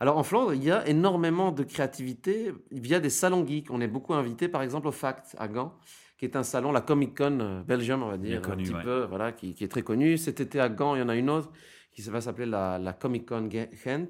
Alors, 0.00 0.16
en 0.16 0.22
Flandre, 0.22 0.54
il 0.54 0.62
y 0.62 0.70
a 0.70 0.86
énormément 0.86 1.50
de 1.50 1.62
créativité 1.64 2.52
via 2.70 3.00
des 3.00 3.10
salons 3.10 3.44
geeks. 3.46 3.70
On 3.70 3.80
est 3.80 3.88
beaucoup 3.88 4.14
invité, 4.14 4.48
par 4.48 4.62
exemple, 4.62 4.86
au 4.88 4.92
FACT 4.92 5.34
à 5.38 5.48
Gand, 5.48 5.74
qui 6.18 6.24
est 6.24 6.36
un 6.36 6.42
salon, 6.42 6.72
la 6.72 6.82
Comic 6.82 7.16
Con 7.16 7.38
euh, 7.40 7.62
Belgium, 7.62 8.02
on 8.02 8.08
va 8.08 8.16
dire, 8.18 8.42
connu, 8.42 8.62
un 8.62 8.66
petit 8.66 8.74
ouais. 8.74 8.82
peu, 8.82 9.04
voilà, 9.08 9.32
qui, 9.32 9.54
qui 9.54 9.64
est 9.64 9.68
très 9.68 9.82
connu. 9.82 10.18
Cet 10.18 10.40
été 10.40 10.60
à 10.60 10.68
Gand, 10.68 10.94
il 10.94 11.00
y 11.00 11.02
en 11.02 11.08
a 11.08 11.16
une 11.16 11.30
autre 11.30 11.50
qui 11.94 12.02
va 12.02 12.20
s'appeler 12.20 12.46
la, 12.46 12.78
la 12.78 12.92
Comic 12.92 13.26
Con 13.26 13.48
Ge- 13.48 13.68
Gent. 13.84 14.08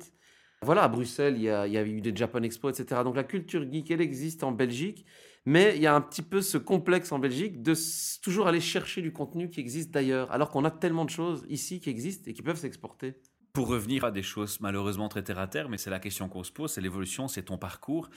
Voilà, 0.63 0.85
à 0.85 0.89
Bruxelles, 0.89 1.35
il 1.37 1.43
y, 1.43 1.51
a, 1.51 1.67
il 1.67 1.75
y 1.75 1.79
a 1.79 1.85
eu 1.85 2.01
des 2.01 2.17
Japan 2.17 2.43
Expo, 2.43 2.71
etc. 2.71 3.03
Donc 3.05 3.17
la 3.17 3.25
culture 3.25 3.71
geek, 3.71 3.91
elle 3.91 4.01
existe 4.01 4.43
en 4.45 4.53
Belgique, 4.53 5.05
mais 5.45 5.75
il 5.77 5.83
y 5.83 5.87
a 5.87 5.95
un 5.95 6.01
petit 6.01 6.23
peu 6.23 6.41
ce 6.41 6.57
complexe 6.57 7.13
en 7.13 7.19
Belgique 7.19 7.63
de 7.63 7.75
toujours 8.23 8.47
aller 8.47 8.61
chercher 8.61 9.03
du 9.03 9.13
contenu 9.13 9.51
qui 9.51 9.61
existe 9.61 9.91
d'ailleurs, 9.91 10.33
alors 10.33 10.51
qu'on 10.51 10.65
a 10.65 10.71
tellement 10.71 11.05
de 11.05 11.11
choses 11.11 11.45
ici 11.51 11.81
qui 11.81 11.91
existent 11.91 12.31
et 12.31 12.33
qui 12.33 12.41
peuvent 12.43 12.57
s'exporter. 12.59 13.17
Pour 13.53 13.69
revenir 13.69 14.05
à 14.05 14.11
des 14.11 14.23
choses 14.23 14.59
malheureusement 14.61 15.09
très 15.09 15.23
terre 15.23 15.39
à 15.39 15.47
terre, 15.47 15.69
mais 15.69 15.77
c'est 15.77 15.91
la 15.91 16.01
question 16.01 16.29
qu'on 16.29 16.43
se 16.43 16.51
pose, 16.51 16.73
c'est 16.73 16.81
l'évolution, 16.81 17.29
c'est 17.29 17.43
ton 17.45 17.59
parcours. 17.59 18.09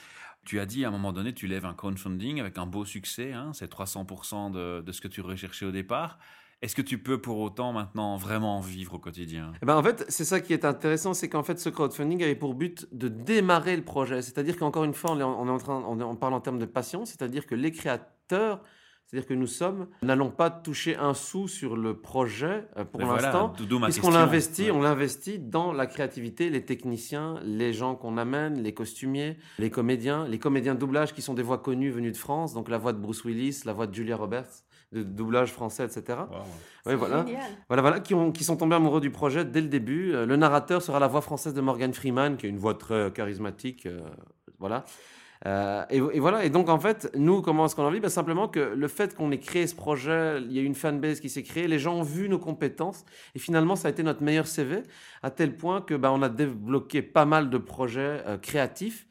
Tu 0.44 0.58
as 0.58 0.66
dit 0.66 0.84
à 0.84 0.88
un 0.88 0.90
moment 0.90 1.12
donné, 1.12 1.34
tu 1.34 1.46
lèves 1.46 1.66
un 1.66 1.74
crowdfunding 1.74 2.40
avec 2.40 2.56
un 2.58 2.66
beau 2.66 2.84
succès, 2.86 3.32
hein, 3.32 3.52
c'est 3.52 3.70
300% 3.70 4.50
de, 4.50 4.80
de 4.80 4.92
ce 4.92 5.00
que 5.00 5.08
tu 5.08 5.20
recherchais 5.20 5.66
au 5.66 5.70
départ. 5.70 6.18
Est-ce 6.60 6.74
que 6.74 6.82
tu 6.82 6.98
peux 6.98 7.20
pour 7.20 7.38
autant 7.38 7.72
maintenant 7.72 8.16
vraiment 8.16 8.56
en 8.56 8.60
vivre 8.60 8.94
au 8.94 8.98
quotidien? 8.98 9.52
Eh 9.62 9.66
ben, 9.66 9.76
en 9.76 9.82
fait, 9.82 10.04
c'est 10.08 10.24
ça 10.24 10.40
qui 10.40 10.52
est 10.52 10.64
intéressant, 10.64 11.14
c'est 11.14 11.28
qu'en 11.28 11.44
fait, 11.44 11.60
ce 11.60 11.68
crowdfunding 11.68 12.22
avait 12.24 12.34
pour 12.34 12.54
but 12.54 12.88
de 12.92 13.06
démarrer 13.06 13.76
le 13.76 13.84
projet. 13.84 14.22
C'est-à-dire 14.22 14.56
qu'encore 14.56 14.82
une 14.82 14.94
fois, 14.94 15.12
on 15.12 15.20
est 15.20 15.22
en, 15.22 15.58
train, 15.58 15.84
on, 15.86 16.16
parle 16.16 16.34
en 16.34 16.40
termes 16.40 16.58
de 16.58 16.66
passion, 16.66 17.04
c'est-à-dire 17.04 17.46
que 17.46 17.54
les 17.54 17.70
créateurs, 17.70 18.60
c'est-à-dire 19.06 19.28
que 19.28 19.34
nous 19.34 19.46
sommes, 19.46 19.86
n'allons 20.02 20.30
pas 20.30 20.50
toucher 20.50 20.96
un 20.96 21.14
sou 21.14 21.46
sur 21.46 21.76
le 21.76 22.00
projet 22.00 22.66
euh, 22.76 22.84
pour 22.84 23.02
voilà, 23.02 23.22
l'instant. 23.22 23.54
ma 23.78 23.86
Puisqu'on 23.86 24.10
l'investit, 24.10 24.64
Ouais. 24.64 24.70
on 24.72 24.82
l'investit 24.82 25.38
dans 25.38 25.72
la 25.72 25.86
créativité, 25.86 26.50
les 26.50 26.64
techniciens, 26.64 27.36
les 27.44 27.72
gens 27.72 27.94
qu'on 27.94 28.18
amène, 28.18 28.60
les 28.60 28.74
costumiers, 28.74 29.38
les 29.60 29.70
comédiens, 29.70 30.26
les 30.26 30.40
comédiens 30.40 30.74
de 30.74 30.80
doublage 30.80 31.14
qui 31.14 31.22
sont 31.22 31.34
des 31.34 31.44
voix 31.44 31.58
connues 31.58 31.92
venues 31.92 32.10
de 32.12 32.16
France, 32.16 32.52
donc 32.52 32.68
la 32.68 32.78
voix 32.78 32.92
de 32.92 32.98
Bruce 32.98 33.24
Willis, 33.24 33.62
la 33.64 33.72
voix 33.72 33.86
de 33.86 33.94
Julia 33.94 34.16
Roberts, 34.16 34.64
de 34.92 35.02
doublage 35.02 35.52
français, 35.52 35.84
etc. 35.84 36.18
Wow. 36.30 36.36
Oui, 36.86 36.94
voilà. 36.94 37.24
Voilà, 37.68 37.82
voilà, 37.82 38.00
qui, 38.00 38.14
ont, 38.14 38.32
qui 38.32 38.44
sont 38.44 38.56
tombés 38.56 38.76
amoureux 38.76 39.00
du 39.00 39.10
projet 39.10 39.44
dès 39.44 39.60
le 39.60 39.68
début. 39.68 40.14
Euh, 40.14 40.24
Le 40.26 40.36
narrateur 40.36 40.80
sera 40.82 40.98
la 40.98 41.08
voix 41.08 41.20
française 41.20 41.52
de 41.54 41.60
Morgan 41.60 41.92
Freeman, 41.92 42.36
qui 42.36 42.46
a 42.46 42.48
une 42.48 42.58
voix 42.58 42.74
très 42.74 43.12
charismatique. 43.12 43.86
euh, 43.86 44.00
voilà. 44.58 44.84
Euh, 45.46 45.84
et, 45.90 45.98
et 45.98 46.18
voilà, 46.18 46.44
et 46.44 46.50
donc 46.50 46.68
en 46.68 46.80
fait, 46.80 47.10
nous, 47.14 47.42
comment 47.42 47.66
est-ce 47.66 47.76
qu'on 47.76 47.84
en 47.84 47.90
vit? 47.90 48.00
Ben, 48.00 48.08
Simplement 48.08 48.48
que 48.48 48.58
le 48.58 48.88
fait 48.88 49.14
qu'on 49.14 49.30
ait 49.30 49.38
créé 49.38 49.66
ce 49.68 49.74
projet, 49.76 50.40
il 50.42 50.52
y 50.52 50.58
a 50.58 50.62
eu 50.62 50.64
une 50.64 50.74
fanbase 50.74 51.20
qui 51.20 51.28
s'est 51.28 51.44
créée, 51.44 51.68
les 51.68 51.78
gens 51.78 51.94
ont 51.94 52.02
vu 52.02 52.28
nos 52.28 52.40
compétences, 52.40 53.04
et 53.36 53.38
finalement, 53.38 53.76
ça 53.76 53.86
a 53.86 53.90
été 53.92 54.02
notre 54.02 54.22
meilleur 54.24 54.48
CV, 54.48 54.82
à 55.22 55.30
tel 55.30 55.56
point 55.56 55.80
que 55.80 55.94
ben, 55.94 56.10
on 56.10 56.22
a 56.22 56.28
débloqué 56.28 57.02
pas 57.02 57.24
mal 57.24 57.50
de 57.50 57.58
projets 57.58 58.22
euh, 58.26 58.36
créatifs 58.36 59.06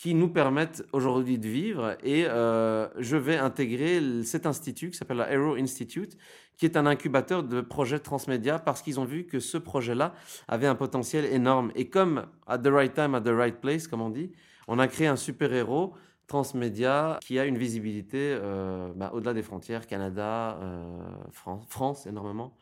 qui 0.00 0.14
nous 0.14 0.30
permettent 0.30 0.82
aujourd'hui 0.94 1.38
de 1.38 1.46
vivre. 1.46 1.94
Et 2.02 2.24
euh, 2.26 2.88
je 2.98 3.18
vais 3.18 3.36
intégrer 3.36 4.00
cet 4.24 4.46
institut 4.46 4.88
qui 4.90 4.96
s'appelle 4.96 5.18
la 5.18 5.30
Aero 5.30 5.56
Institute, 5.56 6.16
qui 6.56 6.64
est 6.64 6.78
un 6.78 6.86
incubateur 6.86 7.42
de 7.42 7.60
projets 7.60 7.98
transmédia 7.98 8.58
parce 8.58 8.80
qu'ils 8.80 8.98
ont 8.98 9.04
vu 9.04 9.26
que 9.26 9.40
ce 9.40 9.58
projet-là 9.58 10.14
avait 10.48 10.66
un 10.66 10.74
potentiel 10.74 11.26
énorme. 11.26 11.70
Et 11.74 11.90
comme 11.90 12.24
at 12.46 12.56
the 12.58 12.68
right 12.68 12.94
time, 12.94 13.14
at 13.14 13.20
the 13.20 13.28
right 13.28 13.60
place, 13.60 13.86
comme 13.86 14.00
on 14.00 14.08
dit, 14.08 14.32
on 14.68 14.78
a 14.78 14.88
créé 14.88 15.06
un 15.06 15.16
super-héros 15.16 15.92
transmédia 16.26 17.18
qui 17.20 17.38
a 17.38 17.44
une 17.44 17.58
visibilité 17.58 18.38
euh, 18.40 18.92
bah, 18.96 19.10
au-delà 19.12 19.34
des 19.34 19.42
frontières, 19.42 19.86
Canada, 19.86 20.58
euh, 20.62 20.82
Fran- 21.30 21.66
France 21.68 22.06
énormément, 22.06 22.56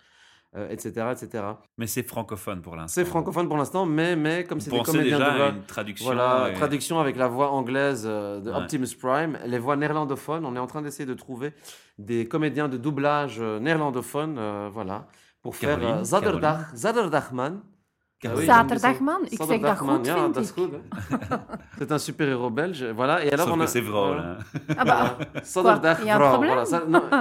euh, 0.57 0.69
etc., 0.71 1.07
etc. 1.13 1.45
Mais 1.77 1.87
c'est 1.87 2.03
francophone 2.03 2.63
pour 2.63 2.75
l'instant. 2.77 2.95
C'est 2.95 3.05
francophone 3.05 3.49
pour 3.49 3.57
l'instant, 3.59 3.85
mais, 3.87 4.17
mais 4.17 4.45
comme 4.45 4.61
c'est 4.61 4.71
des 4.71 4.83
comédiens 4.83 5.19
déjà 5.19 5.31
de 5.33 5.37
voix, 5.37 5.49
une 5.51 5.63
traduction 5.65 6.05
voilà, 6.07 6.51
et- 6.51 6.55
traduction 6.55 6.99
avec 7.01 7.17
la 7.17 7.29
voix 7.29 7.51
anglaise 7.51 8.05
euh, 8.07 8.41
de 8.41 8.51
Ouais. 8.51 8.57
Optimus 8.57 8.89
Prime, 8.99 9.39
les 9.45 9.59
voix 9.59 9.77
néerlandophones. 9.77 10.45
On 10.47 10.57
est 10.57 10.59
en 10.59 10.67
train 10.67 10.81
d'essayer 10.83 11.07
de 11.07 11.15
trouver 11.15 11.53
des 11.99 12.27
comédiens 12.27 12.69
de 12.69 12.77
doublage 12.79 13.39
euh, 13.41 13.59
néerlandophones, 13.61 14.37
euh, 14.39 14.71
voilà, 14.73 15.07
pour 15.43 15.55
faire 15.55 15.79
euh, 15.83 16.05
Zaterdag, 16.05 16.61
Caroline. 18.21 18.51
Ah 18.51 18.57
Zaterdagman, 18.57 19.25
ik 19.29 19.39
zeg 19.43 19.61
dat 19.61 19.79
goed, 19.79 20.07
ja, 20.07 20.15
vind 20.15 20.35
dat 20.35 20.45
is 20.45 20.51
goed. 20.51 20.71
hè. 20.73 20.79
c'est 21.79 21.93
un 21.93 21.99
super-héros 21.99 22.51
belge, 22.53 22.83
voilà. 22.93 23.25
Et 23.25 23.33
alors 23.33 23.47
Sauf 23.47 23.55
on 23.55 23.59
que 23.59 23.63
a, 23.63 23.67
c'est 23.67 23.81
vrai, 23.81 23.91
voilà. 24.07 24.23
là. 24.23 24.39
Ah 24.77 24.85
bah, 24.85 25.19
Zaterdag 25.45 26.09
a 26.09 26.15
un 26.15 26.19
Vrouw, 26.19 26.37
voilà. 26.37 26.65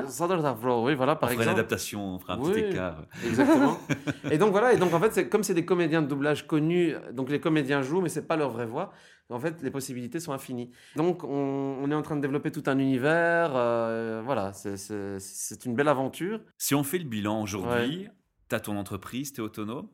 Zaterdag 0.07 0.57
Vrouw, 0.57 0.85
oui, 0.87 0.95
voilà, 0.95 1.13
On 1.13 1.15
par 1.17 1.29
ferait 1.29 1.35
une 1.35 1.41
exemple. 1.49 1.59
adaptation, 1.59 2.15
on 2.15 2.19
fera 2.19 2.33
un 2.33 2.37
petit 2.39 2.51
Oui. 2.51 2.59
écart. 2.71 2.97
Exactement. 3.25 3.77
et 4.31 4.37
donc 4.39 4.51
voilà, 4.51 4.73
et 4.73 4.77
donc 4.77 4.91
en 4.93 4.99
fait, 4.99 5.13
c'est 5.13 5.29
comme 5.29 5.43
c'est 5.43 5.53
des 5.53 5.65
comédiens 5.65 6.01
de 6.01 6.07
doublage 6.07 6.47
connus, 6.47 6.95
donc 7.13 7.29
les 7.29 7.39
comédiens 7.39 7.83
jouent, 7.83 8.01
mais 8.01 8.09
c'est 8.09 8.25
pas 8.27 8.35
leur 8.35 8.49
vraie 8.49 8.65
voix. 8.65 8.91
En 9.29 9.39
fait, 9.39 9.61
les 9.61 9.71
possibilités 9.71 10.19
sont 10.21 10.31
infinies. 10.31 10.71
Donc, 10.95 11.25
on, 11.25 11.77
on 11.83 11.91
est 11.91 11.93
en 11.93 12.01
train 12.01 12.15
de 12.15 12.21
développer 12.21 12.49
tout 12.49 12.63
un 12.65 12.79
univers. 12.79 13.51
euh, 13.55 14.21
voilà, 14.23 14.53
c'est- 14.53 15.65
une 15.65 15.75
belle 15.75 15.89
aventure. 15.89 16.39
Si 16.57 16.73
on 16.73 16.83
fait 16.83 16.97
le 16.97 17.03
bilan 17.09 17.41
aujourd'hui, 17.41 18.07
tu 18.49 18.55
as 18.55 18.61
ton 18.61 18.77
entreprise, 18.77 19.33
tu 19.33 19.41
es 19.41 19.43
autonome? 19.43 19.89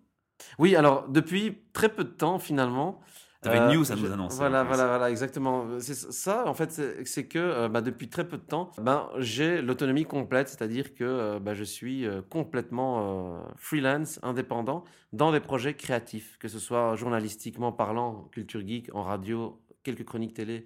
Oui, 0.60 0.76
alors 0.76 1.08
depuis 1.10 1.60
très 1.74 1.90
peu 1.90 2.04
de 2.04 2.10
temps 2.10 2.40
finalement. 2.40 3.00
T'avais 3.42 3.58
une 3.58 3.76
news 3.78 3.92
à 3.92 3.96
je- 3.98 4.02
nous 4.06 4.12
annoncer, 4.14 4.38
Voilà, 4.38 4.64
voilà, 4.64 4.88
voilà, 4.88 5.10
exactement. 5.12 5.66
C'est 5.82 5.96
ça, 5.96 6.48
en 6.48 6.54
fait, 6.54 6.82
c'est 7.04 7.28
que 7.28 7.40
euh, 7.40 7.68
bah, 7.68 7.82
depuis 7.82 8.08
très 8.08 8.26
peu 8.26 8.38
de 8.38 8.42
temps, 8.44 8.72
ben, 8.82 9.10
j'ai 9.18 9.62
l'autonomie 9.62 10.06
complète, 10.06 10.48
c'est-à-dire 10.48 10.94
que 10.94 11.04
euh, 11.04 11.40
bah, 11.40 11.54
je 11.54 11.66
suis 11.66 12.06
euh, 12.08 12.22
complètement 12.30 13.36
euh, 13.36 13.42
freelance, 13.58 14.18
indépendant, 14.24 14.86
dans 15.12 15.34
des 15.34 15.42
projets 15.42 15.74
créatifs, 15.74 16.38
que 16.40 16.48
ce 16.48 16.58
soit 16.58 16.96
journalistiquement 16.96 17.74
parlant, 17.74 18.30
culture 18.32 18.66
geek, 18.66 18.96
en 18.96 19.04
radio, 19.04 19.60
quelques 19.84 20.06
chroniques 20.06 20.36
télé, 20.36 20.66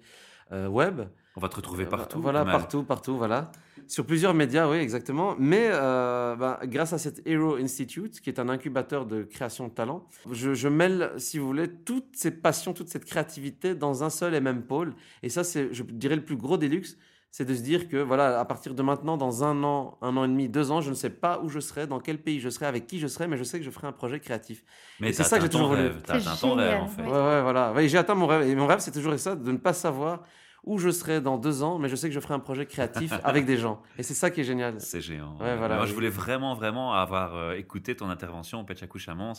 web. 0.52 1.02
On 1.36 1.40
va 1.40 1.48
te 1.48 1.56
retrouver 1.56 1.84
Euh, 1.84 1.88
partout. 1.88 2.20
Voilà, 2.20 2.44
partout, 2.44 2.82
partout, 2.82 3.16
voilà. 3.16 3.52
Sur 3.86 4.04
plusieurs 4.04 4.34
médias, 4.34 4.68
oui, 4.68 4.78
exactement. 4.78 5.36
Mais 5.38 5.68
euh, 5.70 6.36
bah, 6.36 6.60
grâce 6.64 6.92
à 6.92 6.98
cet 6.98 7.22
Hero 7.26 7.56
Institute, 7.56 8.20
qui 8.20 8.28
est 8.28 8.38
un 8.38 8.48
incubateur 8.48 9.06
de 9.06 9.22
création 9.22 9.68
de 9.68 9.72
talent, 9.72 10.04
je, 10.30 10.52
je 10.54 10.68
mêle, 10.68 11.12
si 11.16 11.38
vous 11.38 11.46
voulez, 11.46 11.68
toutes 11.70 12.14
ces 12.14 12.30
passions, 12.32 12.74
toute 12.74 12.88
cette 12.88 13.04
créativité 13.04 13.74
dans 13.74 14.02
un 14.04 14.10
seul 14.10 14.34
et 14.34 14.40
même 14.40 14.62
pôle. 14.62 14.94
Et 15.22 15.28
ça, 15.30 15.44
c'est, 15.44 15.72
je 15.72 15.84
dirais, 15.84 16.16
le 16.16 16.24
plus 16.24 16.36
gros 16.36 16.58
des 16.58 16.68
luxes, 16.68 16.98
c'est 17.30 17.44
de 17.44 17.54
se 17.54 17.60
dire 17.62 17.88
que, 17.88 17.96
voilà, 17.98 18.40
à 18.40 18.44
partir 18.44 18.74
de 18.74 18.82
maintenant, 18.82 19.16
dans 19.16 19.44
un 19.44 19.62
an, 19.62 19.98
un 20.00 20.16
an 20.16 20.24
et 20.24 20.28
demi, 20.28 20.48
deux 20.48 20.70
ans, 20.70 20.80
je 20.80 20.90
ne 20.90 20.94
sais 20.94 21.10
pas 21.10 21.40
où 21.42 21.48
je 21.48 21.60
serai, 21.60 21.86
dans 21.86 22.00
quel 22.00 22.18
pays 22.22 22.40
je 22.40 22.48
serai, 22.48 22.66
avec 22.66 22.86
qui 22.86 22.98
je 22.98 23.06
serai, 23.06 23.28
mais 23.28 23.36
je 23.36 23.44
sais 23.44 23.58
que 23.58 23.64
je 23.64 23.70
ferai 23.70 23.86
un 23.86 23.92
projet 23.92 24.18
créatif. 24.18 24.64
Mais 24.98 25.12
c'est 25.12 25.24
ça 25.24 25.36
que 25.36 25.42
j'ai 25.44 25.50
toujours 25.50 25.68
voulu. 25.68 25.90
T'as 26.04 26.20
C'est 26.20 26.26
atteint 26.28 26.36
ton 26.40 26.54
rêve, 26.54 26.66
génial, 26.70 26.82
en 26.82 26.88
fait. 26.88 27.02
ouais. 27.02 27.08
Ouais, 27.08 27.42
voilà. 27.42 27.72
Ouais, 27.72 27.88
j'ai 27.88 27.98
atteint 27.98 28.14
mon 28.14 28.26
rêve. 28.26 28.48
Et 28.48 28.54
mon 28.54 28.66
rêve, 28.66 28.80
c'est 28.80 28.92
toujours 28.92 29.16
ça, 29.18 29.36
de 29.36 29.52
ne 29.52 29.58
pas 29.58 29.72
savoir 29.74 30.22
où 30.64 30.78
je 30.78 30.90
serai 30.90 31.20
dans 31.20 31.38
deux 31.38 31.62
ans, 31.62 31.78
mais 31.78 31.88
je 31.88 31.96
sais 31.96 32.08
que 32.08 32.14
je 32.14 32.20
ferai 32.20 32.34
un 32.34 32.40
projet 32.40 32.66
créatif 32.66 33.12
avec 33.24 33.44
des 33.46 33.56
gens. 33.58 33.82
Et 33.98 34.02
c'est 34.02 34.14
ça 34.14 34.30
qui 34.30 34.40
est 34.40 34.44
génial. 34.44 34.80
C'est 34.80 35.00
géant. 35.00 35.36
Ouais, 35.40 35.56
voilà, 35.56 35.76
Moi, 35.76 35.86
je 35.86 35.94
voulais 35.94 36.10
vraiment, 36.10 36.54
vraiment 36.54 36.92
avoir 36.94 37.36
euh, 37.36 37.52
écouté 37.52 37.94
ton 37.94 38.08
intervention, 38.10 38.64
Petchakou 38.64 38.98
Chamons, 38.98 39.34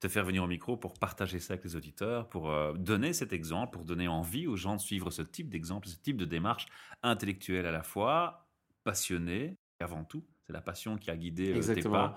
te 0.00 0.08
faire 0.08 0.24
venir 0.24 0.42
au 0.42 0.46
micro 0.46 0.76
pour 0.76 0.94
partager 0.94 1.38
ça 1.38 1.54
avec 1.54 1.64
les 1.64 1.76
auditeurs, 1.76 2.28
pour 2.28 2.50
euh, 2.50 2.72
donner 2.74 3.12
cet 3.12 3.32
exemple, 3.32 3.72
pour 3.72 3.84
donner 3.84 4.08
envie 4.08 4.46
aux 4.46 4.56
gens 4.56 4.76
de 4.76 4.80
suivre 4.80 5.10
ce 5.10 5.22
type 5.22 5.48
d'exemple, 5.48 5.88
ce 5.88 5.96
type 5.96 6.16
de 6.16 6.24
démarche 6.24 6.66
intellectuelle 7.02 7.66
à 7.66 7.72
la 7.72 7.82
fois, 7.82 8.46
passionnée, 8.84 9.56
avant 9.80 10.04
tout. 10.04 10.24
C'est 10.46 10.52
la 10.52 10.60
passion 10.60 10.96
qui 10.98 11.10
a 11.10 11.16
guidé 11.16 11.52
euh, 11.54 11.74
tes 11.74 11.82
pas. 11.82 12.16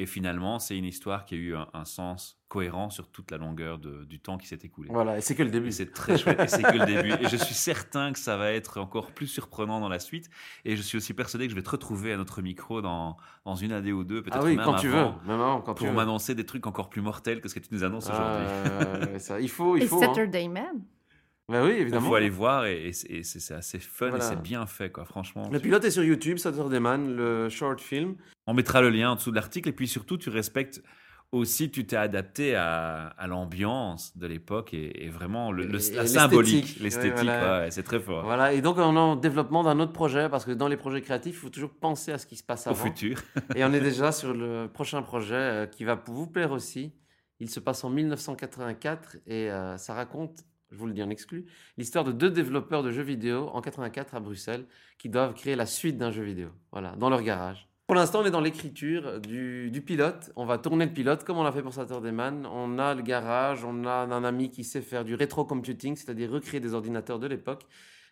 Et 0.00 0.06
finalement, 0.06 0.60
c'est 0.60 0.76
une 0.78 0.84
histoire 0.84 1.24
qui 1.24 1.34
a 1.34 1.38
eu 1.38 1.56
un, 1.56 1.66
un 1.74 1.84
sens 1.84 2.38
cohérent 2.46 2.88
sur 2.88 3.10
toute 3.10 3.30
la 3.32 3.36
longueur 3.36 3.78
de- 3.78 4.04
du 4.04 4.20
temps 4.20 4.38
qui 4.38 4.46
s'est 4.46 4.58
écoulé. 4.62 4.88
Voilà, 4.92 5.18
et 5.18 5.20
c'est 5.20 5.34
que 5.34 5.42
le 5.42 5.50
début. 5.50 5.72
C'est 5.72 5.92
très 5.92 6.16
chouette. 6.16 6.38
Et 6.40 6.46
c'est 6.46 6.62
que 6.62 6.76
le 6.76 6.86
début. 6.86 7.12
Et 7.24 7.28
je 7.28 7.36
suis 7.36 7.54
certain 7.54 8.12
que 8.12 8.18
ça 8.18 8.36
va 8.36 8.52
être 8.52 8.78
encore 8.80 9.10
plus 9.12 9.26
surprenant 9.26 9.80
dans 9.80 9.88
la 9.88 9.98
suite. 9.98 10.30
Et 10.64 10.76
je 10.76 10.82
suis 10.82 10.96
aussi 10.98 11.14
persuadé 11.14 11.46
que 11.46 11.50
je 11.50 11.56
vais 11.56 11.62
te 11.62 11.70
retrouver 11.70 12.12
à 12.12 12.16
notre 12.16 12.42
micro 12.42 12.80
dans, 12.80 13.16
dans 13.44 13.56
une 13.56 13.72
année 13.72 13.92
ou 13.92 14.04
deux, 14.04 14.22
peut-être 14.22 14.38
Ah 14.40 14.44
oui, 14.44 14.56
même 14.56 14.64
quand 14.64 14.76
tu 14.76 14.88
veux. 14.88 14.94
Même 14.94 15.40
avant, 15.40 15.60
quand 15.62 15.74
tu 15.74 15.84
pour 15.84 15.92
m'annoncer 15.92 16.34
des 16.36 16.46
trucs 16.46 16.66
encore 16.68 16.90
plus 16.90 17.02
mortels 17.02 17.40
que 17.40 17.48
ce 17.48 17.54
que 17.56 17.60
tu 17.60 17.68
nous 17.72 17.82
annonces 17.82 18.08
Ah, 18.10 18.42
aujourd'hui. 19.10 19.44
il 19.44 19.48
faut, 19.50 19.76
il 19.76 19.82
Et 19.82 19.86
faut. 19.86 19.96
hein. 20.02 20.06
Saturday 20.06 20.46
Man. 20.48 20.82
Bah 21.50 21.64
oui, 21.64 21.72
Il 21.76 21.80
évidemment. 21.82 22.08
faut 22.08 22.14
aller 22.14 22.28
voir 22.28 22.66
et, 22.66 22.88
et 23.08 23.22
c'est 23.22 23.54
assez 23.54 23.78
fun 23.78 24.10
Voilà. 24.10 24.24
et 24.24 24.28
c'est 24.28 24.40
bien 24.42 24.66
fait, 24.66 24.90
quoi, 24.90 25.04
franchement. 25.06 25.48
Le 25.50 25.58
pilote 25.58 25.84
est 25.84 25.90
sur 25.90 26.04
YouTube, 26.04 26.36
Saturday 26.38 26.80
Man, 26.80 27.16
le 27.16 27.48
short 27.48 27.80
film. 27.80 28.16
On 28.46 28.52
mettra 28.54 28.82
le 28.82 28.90
lien 28.90 29.12
en 29.12 29.14
dessous 29.14 29.30
de 29.30 29.36
l'article 29.36 29.68
et 29.70 29.72
puis 29.72 29.88
surtout, 29.88 30.18
tu 30.18 30.28
respectes 30.28 30.82
aussi, 31.32 31.70
tu 31.70 31.86
t'es 31.86 31.96
adapté 31.96 32.54
à, 32.54 33.08
à 33.18 33.26
l'ambiance 33.26 34.16
de 34.16 34.26
l'époque 34.26 34.72
et, 34.72 35.04
et 35.04 35.10
vraiment 35.10 35.52
le, 35.52 35.64
le- 35.66 35.78
Et- 35.78 35.88
et 35.88 35.94
la 35.96 36.02
l'esthétique. 36.02 36.08
symbolique, 36.20 36.64
Ouais, 36.78 36.82
l'esthétique, 36.84 37.24
voilà. 37.24 37.60
ouais, 37.60 37.70
c'est 37.70 37.82
très 37.82 38.00
fort. 38.00 38.24
Voilà, 38.24 38.52
et 38.54 38.62
donc 38.62 38.78
on 38.78 38.94
est 38.96 38.98
en 38.98 39.14
développement 39.16 39.62
d'un 39.62 39.78
autre 39.80 39.92
projet, 39.92 40.28
parce 40.30 40.46
que 40.46 40.52
dans 40.52 40.68
les 40.68 40.78
projets 40.78 41.02
créatifs, 41.02 41.34
il 41.34 41.38
faut 41.38 41.50
toujours 41.50 41.74
penser 41.74 42.12
à 42.12 42.18
ce 42.18 42.26
qui 42.26 42.36
se 42.36 42.42
passe 42.44 42.66
Au 42.66 42.70
avant. 42.70 42.82
futur. 42.84 43.18
Et 43.56 43.62
on 43.64 43.72
est 43.74 43.80
déjà 43.80 44.10
sur 44.12 44.32
le 44.32 44.68
prochain 44.72 45.02
projet 45.02 45.34
euh, 45.34 45.66
qui 45.66 45.84
va 45.84 46.02
vous 46.06 46.26
plaire 46.26 46.50
aussi. 46.52 46.94
Il 47.40 47.50
se 47.50 47.60
passe 47.60 47.84
en 47.84 47.90
1984 47.90 49.16
et 49.26 49.50
euh, 49.50 49.76
ça 49.76 49.92
raconte, 49.94 50.40
je 50.70 50.76
vous 50.76 50.86
le 50.86 50.92
dis 50.92 51.02
en 51.02 51.10
exclu, 51.10 51.46
l'histoire 51.76 52.04
de 52.04 52.12
deux 52.12 52.30
développeurs 52.30 52.82
de 52.82 52.90
jeux 52.90 53.02
vidéo 53.02 53.48
en 53.52 53.60
84 53.60 54.14
à 54.14 54.20
Bruxelles 54.20 54.64
qui 54.98 55.08
doivent 55.08 55.34
créer 55.34 55.56
la 55.56 55.66
suite 55.66 55.96
d'un 55.98 56.10
jeu 56.10 56.22
vidéo, 56.22 56.48
voilà, 56.72 56.94
dans 56.96 57.08
leur 57.10 57.22
garage. 57.22 57.66
Pour 57.86 57.94
l'instant, 57.94 58.20
on 58.20 58.26
est 58.26 58.30
dans 58.30 58.42
l'écriture 58.42 59.18
du, 59.18 59.70
du 59.70 59.80
pilote. 59.80 60.30
On 60.36 60.44
va 60.44 60.58
tourner 60.58 60.84
le 60.84 60.92
pilote 60.92 61.24
comme 61.24 61.38
on 61.38 61.42
l'a 61.42 61.52
fait 61.52 61.62
pour 61.62 61.72
Saturday 61.72 62.12
Man. 62.12 62.46
On 62.52 62.78
a 62.78 62.94
le 62.94 63.00
garage, 63.00 63.64
on 63.64 63.86
a 63.86 63.90
un 64.04 64.24
ami 64.24 64.50
qui 64.50 64.62
sait 64.62 64.82
faire 64.82 65.04
du 65.06 65.14
rétro 65.14 65.46
computing, 65.46 65.96
c'est-à-dire 65.96 66.30
recréer 66.30 66.60
des 66.60 66.74
ordinateurs 66.74 67.18
de 67.18 67.26
l'époque, 67.26 67.62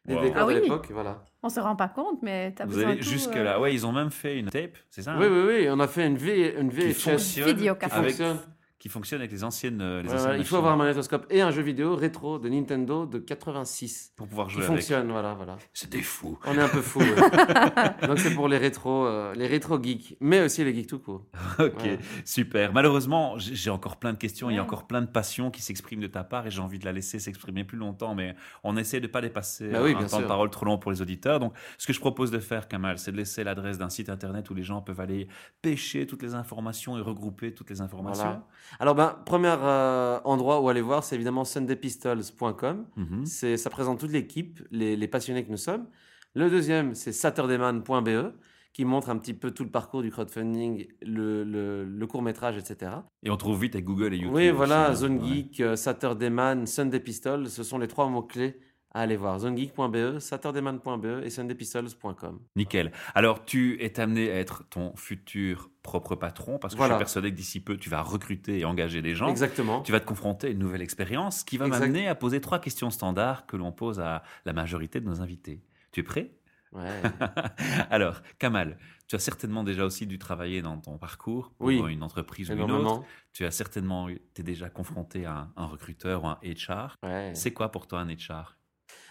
des 0.07 0.15
Wow. 0.15 0.23
décors 0.23 0.39
Ah 0.41 0.47
oui. 0.47 0.55
de 0.55 0.61
l'époque, 0.61 0.89
voilà. 0.93 1.23
On 1.43 1.51
se 1.51 1.61
rend 1.61 1.77
pas 1.77 1.89
compte, 1.89 2.23
mais 2.23 2.53
t'as 2.53 2.65
Vous 2.65 2.71
besoin 2.71 2.87
allez 2.93 3.01
de 3.01 3.05
tout, 3.05 3.11
jusque 3.11 3.37
euh. 3.37 3.59
Ouais, 3.61 3.75
ils 3.75 3.85
ont 3.87 3.93
même 3.93 4.11
fait 4.11 4.39
une 4.39 4.49
tape, 4.49 4.79
c'est 4.89 5.03
ça 5.03 5.15
Oui, 5.19 5.27
hein, 5.27 5.31
oui, 5.31 5.55
oui. 5.59 5.67
On 5.71 5.79
a 5.79 5.89
fait 5.89 6.07
une, 6.07 6.17
v, 6.17 6.55
une 6.59 6.71
Qui 6.71 6.77
VHS 6.77 6.95
fonctionne 6.95 7.47
Vidéo 7.49 7.75
qui 7.75 7.81
café. 7.81 7.97
avec, 7.97 8.09
fonctionne. 8.13 8.39
Qui 8.79 8.89
fonctionne 8.89 9.21
avec 9.21 9.33
les 9.33 9.43
anciennes, 9.43 9.81
euh, 9.81 10.03
les 10.03 10.13
anciennes 10.13 10.37
il 10.39 10.45
faut 10.45 10.57
avoir 10.57 10.75
un 10.75 10.77
magnétoscope 10.77 11.27
et 11.31 11.41
un 11.41 11.51
jeu 11.51 11.63
vidéo 11.63 11.97
rétro 11.97 12.39
de 12.39 12.49
Nintendo 12.49 13.07
de 13.07 13.19
86 13.19 14.13
pour 14.17 14.29
pouvoir 14.29 14.49
qui 14.49 14.55
jouer 14.55 14.65
avec. 14.65 14.77
fonctionne, 14.77 15.11
voilà, 15.11 15.35
voilà. 15.35 15.57
C'est 15.73 15.91
des 15.91 16.03
fous. 16.03 16.39
On 16.45 16.57
est 16.57 16.61
un 16.61 16.69
peu 16.69 16.83
fou. 16.83 17.01
Donc 18.07 18.19
c'est 18.19 18.35
pour 18.35 18.49
les 18.49 18.59
rétro, 18.59 19.07
euh, 19.07 19.35
les 19.35 19.47
rétro 19.47 19.83
geeks, 19.83 20.17
mais 20.21 20.43
aussi 20.43 20.63
les 20.63 20.75
geeks 20.75 20.89
tout 20.89 20.99
court. 20.99 21.25
Ok, 21.59 21.89
super. 22.25 22.73
Malheureusement, 22.73 23.39
j'ai 23.39 23.71
encore 23.71 23.97
plein 23.97 24.13
de 24.13 24.19
questions, 24.19 24.51
il 24.51 24.57
y 24.57 24.59
a 24.59 24.63
encore 24.63 24.87
plein 24.87 25.01
de 25.01 25.07
passions 25.07 25.51
qui 25.51 25.63
s'expriment 25.63 26.03
de 26.03 26.07
ta 26.07 26.23
part 26.23 26.47
et 26.47 26.51
j'ai 26.51 26.61
envie 26.61 26.79
de 26.79 26.85
la 26.85 26.93
laisser 26.93 27.19
s'exprimer 27.19 27.65
plus 27.65 27.79
longtemps, 27.79 28.15
mais 28.15 28.37
on 28.63 28.77
essaie 28.77 29.01
de 29.01 29.07
ne 29.07 29.13
pas 29.13 29.21
dépasser 29.21 29.69
Bah 29.69 29.81
oui, 29.83 29.95
un 29.99 30.05
temps 30.07 30.21
de 30.21 30.27
parole 30.27 30.51
trop 30.51 30.67
long 30.67 30.79
pour 30.79 30.91
les 30.91 31.01
auditeurs. 31.01 31.41
Donc, 31.41 31.55
ce 31.79 31.87
que 31.87 31.93
je 31.93 32.01
propose 32.01 32.31
de 32.31 32.39
faire, 32.39 32.69
Kamal, 32.69 32.99
c'est 32.99 33.13
de 33.13 33.17
laisser 33.17 33.43
l'adresse 33.43 33.79
d'un 33.79 33.91
site 33.91 34.11
internet 34.11 34.51
où 34.51 34.55
les 34.55 34.63
gens 34.63 34.83
peuvent 34.83 35.01
aller 35.01 35.29
pêcher 35.63 36.07
toutes 36.07 36.23
les 36.23 36.35
informations 36.35 36.99
et 36.99 37.01
regrouper 37.01 37.55
toutes 37.55 37.71
les 37.71 37.81
informations. 37.81 38.25
Voilà. 38.25 38.47
Alors 38.81 38.95
ben, 38.95 39.17
premier 39.25 39.55
euh, 39.59 40.19
endroit 40.25 40.61
où 40.61 40.69
aller 40.69 40.81
voir, 40.81 41.05
c'est 41.05 41.15
évidemment 41.15 41.45
sundaypistols.com. 41.45 42.87
C'est, 43.25 43.57
ça 43.57 43.71
présente 43.71 44.01
toute 44.01 44.13
l'équipe, 44.13 44.61
les, 44.71 44.97
les 44.97 45.09
passionnés 45.09 45.45
que 45.45 45.51
nous 45.51 45.57
sommes. 45.57 45.87
Le 46.35 46.51
deuxième, 46.51 46.95
c'est 46.95 47.13
saturdayman.be 47.13 48.33
qui 48.73 48.85
montre 48.85 49.09
un 49.09 49.17
petit 49.17 49.33
peu 49.33 49.53
tout 49.53 49.65
le 49.65 49.71
parcours 49.71 50.03
du 50.03 50.11
crowdfunding, 50.11 50.87
le, 51.01 51.45
le, 51.45 51.85
le 51.85 52.07
court 52.07 52.21
métrage, 52.21 52.59
etc. 52.59 52.93
Et 53.23 53.31
on 53.31 53.39
trouve 53.39 53.63
vite 53.63 53.75
avec 53.75 53.87
Google 53.87 54.13
et 54.13 54.19
YouTube. 54.19 54.35
Oui, 54.35 54.51
voilà, 54.51 54.91
aussi, 54.91 54.91
hein. 54.91 54.95
Zone 54.97 55.19
Ouais. 55.23 55.29
Geek, 55.29 55.61
euh, 55.61 55.77
Saturdayman, 55.77 56.67
Sunday 56.67 57.01
Pistol, 57.01 57.49
ce 57.49 57.63
sont 57.63 57.79
les 57.79 57.89
trois 57.89 58.07
mots-clés 58.11 58.59
à 58.97 59.01
aller 59.01 59.17
voir. 59.17 59.39
zonegeek.be, 59.41 60.19
saturdayman.be 60.19 61.23
et 61.25 61.31
sundaypistols.com. 61.31 62.41
Nickel. 62.57 62.93
Alors, 63.15 63.45
tu 63.45 63.81
es 63.83 64.01
amené 64.01 64.31
à 64.31 64.37
être 64.39 64.65
ton 64.71 64.95
futur 64.97 65.71
propre 65.83 66.15
patron 66.17 66.59
parce 66.59 66.75
que 66.75 66.77
je 66.77 66.79
Voilà. 66.79 66.95
suis 66.95 66.99
persuadé 67.01 67.31
que 67.31 67.37
d'ici 67.37 67.61
peu, 67.61 67.77
tu 67.77 67.91
vas 67.91 68.01
recruter 68.03 68.59
et 68.61 68.65
engager 68.65 69.03
des 69.03 69.15
gens. 69.15 69.29
Exactement. 69.29 69.83
Tu 69.83 69.93
vas 69.93 70.01
te 70.01 70.07
confronter 70.07 70.47
à 70.49 70.51
une 70.51 70.59
nouvelle 70.59 70.83
expérience 70.83 71.45
qui 71.45 71.59
va 71.59 71.69
m'amener 71.69 72.09
à 72.09 72.15
poser 72.15 72.41
trois 72.41 72.59
questions 72.59 72.91
standards 72.91 73.47
que 73.47 73.57
l'on 73.57 73.71
pose 73.73 74.01
à 74.01 74.23
la 74.45 74.53
majorité 74.53 75.01
de 75.01 75.07
nos 75.07 75.21
invités. 75.21 75.63
Tu 75.93 76.01
es 76.01 76.03
prêt? 76.03 76.33
Ouais. 76.73 76.83
Alors, 77.91 78.23
Kamal, 78.39 78.77
tu 79.09 79.15
as 79.17 79.19
certainement 79.19 79.63
déjà 79.65 79.85
aussi 79.85 80.07
dû 80.07 80.19
travailler 80.19 80.63
dans 80.63 80.79
ton 80.79 80.99
parcours 80.99 81.53
pour 81.59 81.69
Oui. 81.69 81.81
une 81.93 82.03
entreprise 82.03 82.51
ou 82.51 82.55
une 82.55 82.71
autre. 82.71 83.03
Tu 83.33 83.45
as 83.45 83.51
certainement 83.51 84.09
été 84.09 84.43
déjà 84.43 84.69
confronté 84.69 85.27
à 85.27 85.33
un, 85.37 85.53
un 85.57 85.67
recruteur 85.67 86.25
ou 86.25 86.27
un 86.29 86.39
HR. 86.43 86.97
Ouais. 87.03 87.31
C'est 87.35 87.53
quoi 87.53 87.71
pour 87.71 87.87
toi 87.87 88.01
un 88.01 88.09
HR 88.09 88.57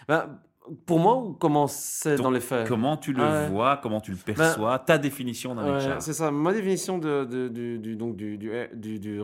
Ben, 0.08 0.38
pour 0.84 0.98
moi, 0.98 1.36
comment 1.38 1.68
c'est 1.68 2.16
dans 2.16 2.30
les 2.30 2.40
faits? 2.40 2.66
Comment 2.66 2.96
tu 2.96 3.12
le 3.12 3.22
ouais. 3.22 3.48
vois, 3.48 3.76
comment 3.80 4.00
tu 4.00 4.10
le 4.10 4.16
perçois, 4.16 4.80
ta 4.80 4.98
définition 4.98 5.54
d'un 5.54 5.74
Ouais, 5.76 5.94
HR. 5.96 6.02
c'est 6.02 6.12
ça. 6.12 6.32
Ma 6.32 6.52
définition 6.52 6.98
de, 6.98 7.24
de- 7.24 7.46
du, 7.46 7.78
du- 7.78 7.94
donc 7.94 8.16
du, 8.16 8.36
du, 8.36 8.50
du- 8.74 8.98
du 8.98 9.20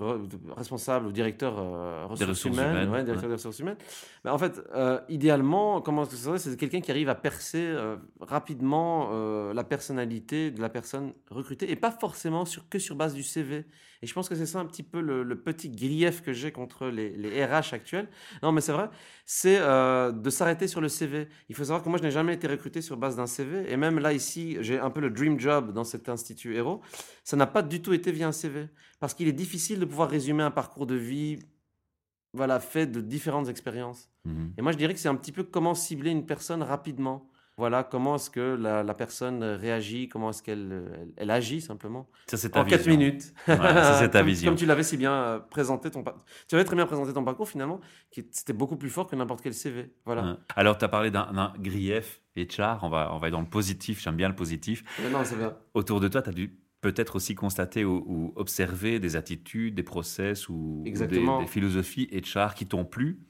responsable 0.56 1.06
ou 1.06 1.10
directeur 1.10 1.56
euh, 1.58 2.06
ressources, 2.06 2.30
ressources 2.30 2.56
humaines, 2.58 2.70
humaines, 2.76 2.90
ouais, 2.90 3.02
directeur 3.02 3.28
des 3.28 3.34
ressources 3.34 3.58
humaines. 3.58 3.76
Mais 4.24 4.30
en 4.30 4.38
fait, 4.38 4.60
euh, 4.72 5.00
idéalement, 5.08 5.80
comment 5.80 6.02
est-ce 6.02 6.10
que 6.10 6.16
ça 6.16 6.24
serait? 6.26 6.38
C'est 6.38 6.56
quelqu'un 6.56 6.80
qui 6.80 6.92
arrive 6.92 7.08
à 7.08 7.16
percer 7.16 7.64
euh, 7.66 7.96
rapidement 8.20 9.08
euh, 9.12 9.52
la 9.52 9.64
personnalité 9.64 10.52
de 10.52 10.60
la 10.60 10.68
personne 10.68 11.12
recrutée 11.28 11.68
et 11.72 11.74
pas 11.76 11.90
forcément 11.90 12.44
sur, 12.44 12.68
que 12.68 12.78
sur 12.78 12.94
base 12.94 13.14
du 13.14 13.24
CV. 13.24 13.64
Et 14.02 14.06
je 14.06 14.14
pense 14.14 14.28
que 14.28 14.34
c'est 14.34 14.46
ça 14.46 14.58
un 14.58 14.66
petit 14.66 14.82
peu 14.82 15.00
le, 15.00 15.22
le 15.22 15.40
petit 15.40 15.70
grief 15.70 16.22
que 16.22 16.32
j'ai 16.32 16.50
contre 16.50 16.88
les, 16.88 17.10
les 17.16 17.44
RH 17.44 17.72
actuels. 17.72 18.08
Non, 18.42 18.50
mais 18.50 18.60
c'est 18.60 18.72
vrai, 18.72 18.90
c'est 19.24 19.58
euh, 19.60 20.10
de 20.10 20.28
s'arrêter 20.28 20.66
sur 20.66 20.80
le 20.80 20.88
CV. 20.88 21.28
Il 21.48 21.54
faut 21.54 21.64
savoir 21.64 21.82
que 21.82 21.88
moi, 21.88 21.98
je 21.98 22.02
n'ai 22.02 22.10
jamais 22.10 22.34
été 22.34 22.48
recruté 22.48 22.82
sur 22.82 22.96
base 22.96 23.16
d'un 23.16 23.26
CV. 23.26 23.70
Et 23.70 23.76
même 23.76 24.00
là, 24.00 24.12
ici, 24.12 24.56
j'ai 24.60 24.78
un 24.78 24.90
peu 24.90 25.00
le 25.00 25.10
dream 25.10 25.38
job 25.38 25.72
dans 25.72 25.84
cet 25.84 26.08
institut 26.08 26.54
Héros. 26.56 26.80
Ça 27.22 27.36
n'a 27.36 27.46
pas 27.46 27.62
du 27.62 27.80
tout 27.80 27.92
été 27.92 28.10
via 28.10 28.26
un 28.26 28.32
CV. 28.32 28.68
Parce 28.98 29.14
qu'il 29.14 29.28
est 29.28 29.32
difficile 29.32 29.78
de 29.78 29.84
pouvoir 29.84 30.10
résumer 30.10 30.42
un 30.42 30.50
parcours 30.50 30.86
de 30.86 30.96
vie 30.96 31.38
voilà, 32.34 32.60
fait 32.60 32.86
de 32.86 33.00
différentes 33.00 33.48
expériences. 33.48 34.10
Mhm. 34.24 34.54
Et 34.56 34.62
moi, 34.62 34.72
je 34.72 34.78
dirais 34.78 34.94
que 34.94 35.00
c'est 35.00 35.08
un 35.08 35.14
petit 35.16 35.32
peu 35.32 35.44
comment 35.44 35.74
cibler 35.74 36.10
une 36.10 36.26
personne 36.26 36.62
rapidement. 36.62 37.28
Voilà, 37.58 37.84
comment 37.84 38.14
est-ce 38.16 38.30
que 38.30 38.56
la, 38.58 38.82
la 38.82 38.94
personne 38.94 39.44
réagit, 39.44 40.08
comment 40.08 40.30
est-ce 40.30 40.42
qu'elle 40.42 40.90
elle, 40.94 41.12
elle 41.16 41.30
agit 41.30 41.60
simplement. 41.60 42.08
Ça, 42.26 42.36
c'est 42.38 42.48
ta 42.50 42.60
En 42.60 42.64
4 42.64 42.78
vision. 42.78 42.90
minutes. 42.98 43.34
Ouais, 43.46 43.56
ça, 43.56 43.98
c'est 43.98 44.08
ta 44.08 44.18
Comme- 44.20 44.28
vision. 44.28 44.50
Comme 44.50 44.58
tu 44.58 44.64
l'avais 44.66 44.82
si 44.82 44.96
bien 44.96 45.12
euh, 45.12 45.38
présenté 45.38 45.90
ton 45.90 46.02
Tu 46.48 46.54
avais 46.54 46.64
très 46.64 46.76
bien 46.76 46.86
présenté 46.86 47.12
ton 47.12 47.24
parcours 47.24 47.48
finalement, 47.48 47.80
qui 48.10 48.26
c'était 48.32 48.54
beaucoup 48.54 48.76
plus 48.76 48.88
fort 48.90 49.06
que 49.06 49.16
n'importe 49.16 49.42
quel 49.42 49.52
CV. 49.54 49.92
Voilà. 50.06 50.22
Ouais. 50.24 50.36
Alors, 50.56 50.78
tu 50.78 50.84
as 50.84 50.88
parlé 50.88 51.10
d'un 51.10 51.52
grief 51.58 52.22
HR, 52.36 52.78
on 52.82 52.88
va, 52.88 53.10
on 53.14 53.18
va 53.18 53.28
être 53.28 53.32
dans 53.32 53.40
le 53.42 53.46
positif, 53.46 54.00
j'aime 54.02 54.16
bien 54.16 54.28
le 54.30 54.34
positif. 54.34 54.82
Mais 55.02 55.10
non, 55.10 55.20
c'est 55.22 55.36
bien. 55.36 55.54
Autour 55.74 56.00
de 56.00 56.08
toi, 56.08 56.22
tu 56.22 56.30
as 56.30 56.32
dû 56.32 56.58
peut-être 56.80 57.14
aussi 57.16 57.34
constater 57.36 57.84
ou, 57.84 58.02
ou 58.06 58.32
observer 58.34 58.98
des 58.98 59.14
attitudes, 59.14 59.74
des 59.74 59.82
process 59.84 60.48
ou, 60.48 60.82
ou 60.84 60.84
des, 60.84 61.06
des 61.06 61.46
philosophies 61.46 62.08
HR 62.12 62.54
qui 62.54 62.66
t'ont 62.66 62.84
plu. 62.84 63.20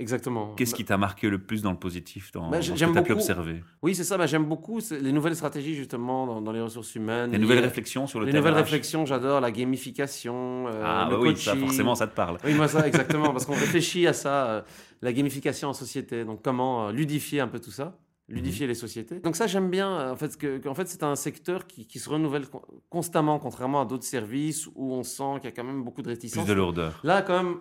Exactement. 0.00 0.54
Qu'est-ce 0.56 0.74
qui 0.74 0.84
t'a 0.84 0.96
marqué 0.96 1.28
le 1.28 1.38
plus 1.38 1.60
dans 1.62 1.70
le 1.72 1.76
positif, 1.78 2.32
dans, 2.32 2.48
Bah, 2.50 2.56
dans 2.56 2.62
ce 2.62 2.70
que 2.72 2.90
tu 2.92 2.98
as 2.98 3.02
pu 3.02 3.12
observer? 3.12 3.62
Oui, 3.82 3.94
c'est 3.94 4.02
ça. 4.04 4.16
bah, 4.16 4.26
J'aime 4.26 4.46
beaucoup 4.46 4.80
les 4.90 5.12
nouvelles 5.12 5.36
stratégies 5.36 5.74
justement 5.74 6.26
dans, 6.26 6.40
dans 6.40 6.52
les 6.52 6.60
ressources 6.62 6.94
humaines. 6.94 7.32
Liées- 7.32 7.38
nouvelles 7.38 7.58
réflexions 7.64 8.06
sur 8.06 8.18
le 8.18 8.26
Les 8.26 8.32
nouvelles 8.32 8.54
RH? 8.54 8.62
réflexions, 8.62 9.04
j'adore 9.04 9.40
la 9.40 9.50
gamification, 9.50 10.66
euh, 10.68 10.82
Ah, 10.84 11.06
le 11.10 11.16
bah 11.16 11.22
oui, 11.22 11.36
ça, 11.36 11.54
forcément, 11.56 11.94
ça 11.94 12.06
te 12.06 12.14
parle. 12.14 12.38
Oui, 12.44 12.54
moi 12.54 12.66
ça, 12.68 12.86
exactement, 12.88 13.32
parce 13.32 13.44
qu'on 13.44 13.52
réfléchit 13.54 14.06
à 14.06 14.12
ça, 14.12 14.46
euh, 14.50 14.62
la 15.02 15.12
gamification 15.12 15.68
en 15.68 15.72
société. 15.74 16.24
Donc, 16.24 16.42
comment 16.42 16.88
euh, 16.88 16.92
ludifier 16.92 17.40
un 17.40 17.48
peu 17.48 17.60
tout 17.60 17.70
ça, 17.70 17.98
ludifier 18.28 18.66
les 18.66 18.74
sociétés. 18.74 19.18
Donc 19.20 19.34
ça, 19.36 19.46
j'aime 19.48 19.70
bien. 19.70 19.90
euh, 19.90 20.12
En 20.12 20.16
fait, 20.16 20.36
que, 20.36 20.58
qu'en 20.58 20.74
fait, 20.74 20.88
c'est 20.88 21.02
un 21.02 21.16
secteur 21.16 21.66
qui, 21.66 21.86
qui 21.86 21.98
se 21.98 22.08
renouvelle 22.08 22.46
con- 22.48 22.62
constamment, 22.88 23.38
contrairement 23.38 23.80
à 23.80 23.84
d'autres 23.84 24.04
services 24.04 24.68
où 24.76 24.92
on 24.94 25.02
sent 25.02 25.34
qu'il 25.40 25.44
y 25.44 25.48
a 25.48 25.50
quand 25.52 25.64
même 25.64 25.82
beaucoup 25.82 26.00
de 26.02 26.06
Plus 26.06 26.14
réticence. 26.14 26.46
de 26.46 26.52
lourdeur. 26.52 27.00
Là, 27.02 27.22
quand 27.22 27.42
même, 27.42 27.56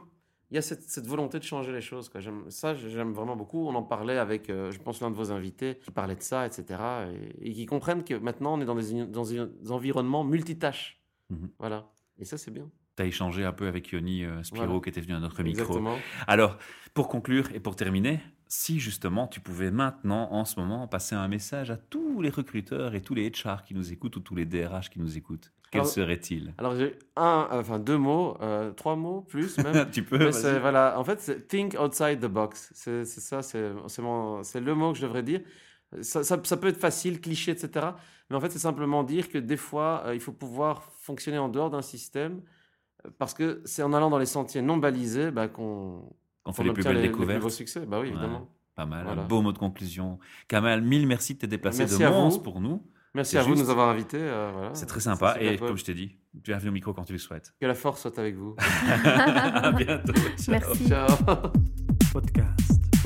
il 0.51 0.55
y 0.55 0.57
a 0.57 0.61
cette, 0.61 0.81
cette 0.83 1.05
volonté 1.05 1.37
de 1.37 1.43
changer 1.43 1.71
les 1.71 1.81
choses. 1.81 2.09
Quoi. 2.09 2.21
Ça, 2.49 2.73
j'aime 2.73 3.13
vraiment 3.13 3.35
beaucoup. 3.35 3.67
On 3.67 3.75
en 3.75 3.83
parlait 3.83 4.17
avec, 4.17 4.49
euh, 4.49 4.71
je 4.71 4.79
pense, 4.79 4.99
l'un 5.01 5.11
de 5.11 5.15
vos 5.15 5.31
invités 5.31 5.77
qui 5.83 5.91
parlait 5.91 6.15
de 6.15 6.23
ça, 6.23 6.45
etc. 6.45 6.79
Et, 7.41 7.49
et 7.49 7.53
qui 7.53 7.65
comprennent 7.65 8.03
que 8.03 8.15
maintenant, 8.15 8.57
on 8.57 8.61
est 8.61 8.65
dans 8.65 8.75
des, 8.75 9.05
dans 9.05 9.23
des 9.23 9.47
environnements 9.69 10.23
multitâches. 10.23 10.99
Mhm. 11.29 11.49
Voilà. 11.59 11.91
Et 12.17 12.25
ça, 12.25 12.37
c'est 12.37 12.51
bien. 12.51 12.69
Tu 12.97 13.03
as 13.03 13.05
échangé 13.05 13.45
un 13.45 13.53
peu 13.53 13.67
avec 13.67 13.89
Yoni 13.89 14.25
euh, 14.25 14.41
Spiro 14.43 14.65
Voilà. 14.65 14.81
qui 14.81 14.89
était 14.89 15.01
venu 15.01 15.13
à 15.13 15.19
notre 15.19 15.43
micro. 15.43 15.61
Exactement. 15.61 15.97
Alors, 16.27 16.57
pour 16.95 17.07
conclure 17.07 17.49
et 17.53 17.59
pour 17.59 17.75
terminer, 17.75 18.19
si 18.47 18.79
justement 18.79 19.27
tu 19.27 19.39
pouvais 19.39 19.69
maintenant, 19.69 20.31
en 20.33 20.43
ce 20.45 20.59
moment, 20.59 20.87
passer 20.87 21.13
un 21.15 21.27
message 21.27 21.69
à 21.69 21.77
tous 21.77 22.21
les 22.21 22.29
recruteurs 22.29 22.95
et 22.95 23.01
tous 23.01 23.13
les 23.13 23.29
HR 23.29 23.63
qui 23.63 23.75
nous 23.75 23.93
écoutent 23.93 24.15
ou 24.15 24.19
tous 24.19 24.35
les 24.35 24.45
DRH 24.45 24.89
qui 24.89 24.99
nous 24.99 25.15
écoutent, 25.15 25.53
quel 25.71 25.85
serait-il 25.85 26.53
Alors, 26.57 26.75
j'ai 26.75 26.97
un, 27.15 27.47
enfin 27.51 27.79
deux 27.79 27.97
mots, 27.97 28.37
euh, 28.41 28.71
trois 28.71 28.95
mots 28.95 29.21
plus 29.21 29.57
même. 29.59 29.89
Tu 29.91 30.03
peux 30.03 30.17
Mais 30.17 30.59
voilà, 30.59 30.99
en 30.99 31.03
fait, 31.03 31.19
c'est 31.19 31.47
think 31.47 31.75
outside 31.79 32.19
the 32.19 32.25
box. 32.27 32.71
C'est, 32.73 33.05
ça, 33.05 33.41
c'est, 33.41 33.59
le 33.61 34.73
mot 34.73 34.91
que 34.93 34.97
je 34.97 35.03
devrais 35.03 35.23
dire. 35.23 35.41
Ça, 36.01 36.23
ça- 36.23 36.39
ça 36.43 36.57
peut 36.57 36.67
être 36.67 36.77
facile, 36.79 37.19
cliché, 37.19 37.51
etc. 37.51 37.87
Mais 38.29 38.35
en 38.35 38.39
fait, 38.39 38.51
c'est 38.51 38.59
simplement 38.59 39.03
dire 39.03 39.27
que 39.29 39.37
des 39.39 39.57
fois, 39.57 40.03
euh, 40.05 40.13
il 40.15 40.21
faut 40.21 40.31
pouvoir 40.33 40.83
fonctionner 40.99 41.39
en 41.39 41.49
dehors 41.49 41.69
d'un 41.71 41.81
système 41.81 42.41
euh, 43.05 43.09
parce 43.17 43.33
que 43.33 43.61
c'est 43.65 43.81
en 43.81 43.91
allant 43.93 44.09
dans 44.11 44.19
les 44.19 44.27
sentiers 44.27 44.61
non 44.61 44.77
balisés 44.77 45.31
bah, 45.31 45.47
qu'on, 45.47 46.03
On 46.45 46.53
fait 46.53 46.63
les 46.63 46.73
plus 46.73 46.83
belles 46.83 46.95
les, 46.97 47.01
les 47.03 47.07
plus 47.09 47.13
découvertes. 47.17 47.41
beaux 47.41 47.49
succès. 47.49 47.85
Bah 47.87 47.97
oui, 47.99 48.07
Ouais. 48.09 48.13
évidemment. 48.13 48.49
Pas 48.75 48.85
mal, 48.85 49.03
Voilà. 49.03 49.23
un 49.23 49.25
beau 49.25 49.41
mot 49.41 49.51
de 49.51 49.57
conclusion. 49.57 50.19
Kamal, 50.47 50.81
mille 50.83 51.05
merci 51.07 51.33
de 51.33 51.39
t'être 51.39 51.49
déplacé 51.49 51.79
Merci 51.79 51.97
de 52.03 52.07
Mons 52.07 52.29
vous. 52.29 52.39
pour 52.39 52.61
nous. 52.61 52.83
Merci 53.15 53.37
à 53.37 53.41
vous 53.43 53.55
de 53.55 53.59
nous 53.61 53.69
avoir 53.69 53.89
invités. 53.89 54.17
euh, 54.19 54.51
voilà. 54.53 54.69
C'est 54.73 54.85
très 54.85 54.99
sympa. 54.99 55.37
Et 55.39 55.57
comme 55.57 55.77
je 55.77 55.83
t'ai 55.83 55.93
dit, 55.93 56.15
bienvenue 56.33 56.69
au 56.69 56.73
micro 56.73 56.93
quand 56.93 57.03
tu 57.05 57.13
le 57.13 57.19
souhaites. 57.19 57.53
Que 57.59 57.65
la 57.65 57.73
force 57.75 58.01
soit 58.01 58.17
avec 58.19 58.35
vous. 58.35 58.55
à 59.05 59.71
bientôt. 59.71 60.13
Ciao. 60.37 60.51
Merci. 60.51 60.87
Ciao. 60.87 61.07
podcast. 62.13 62.98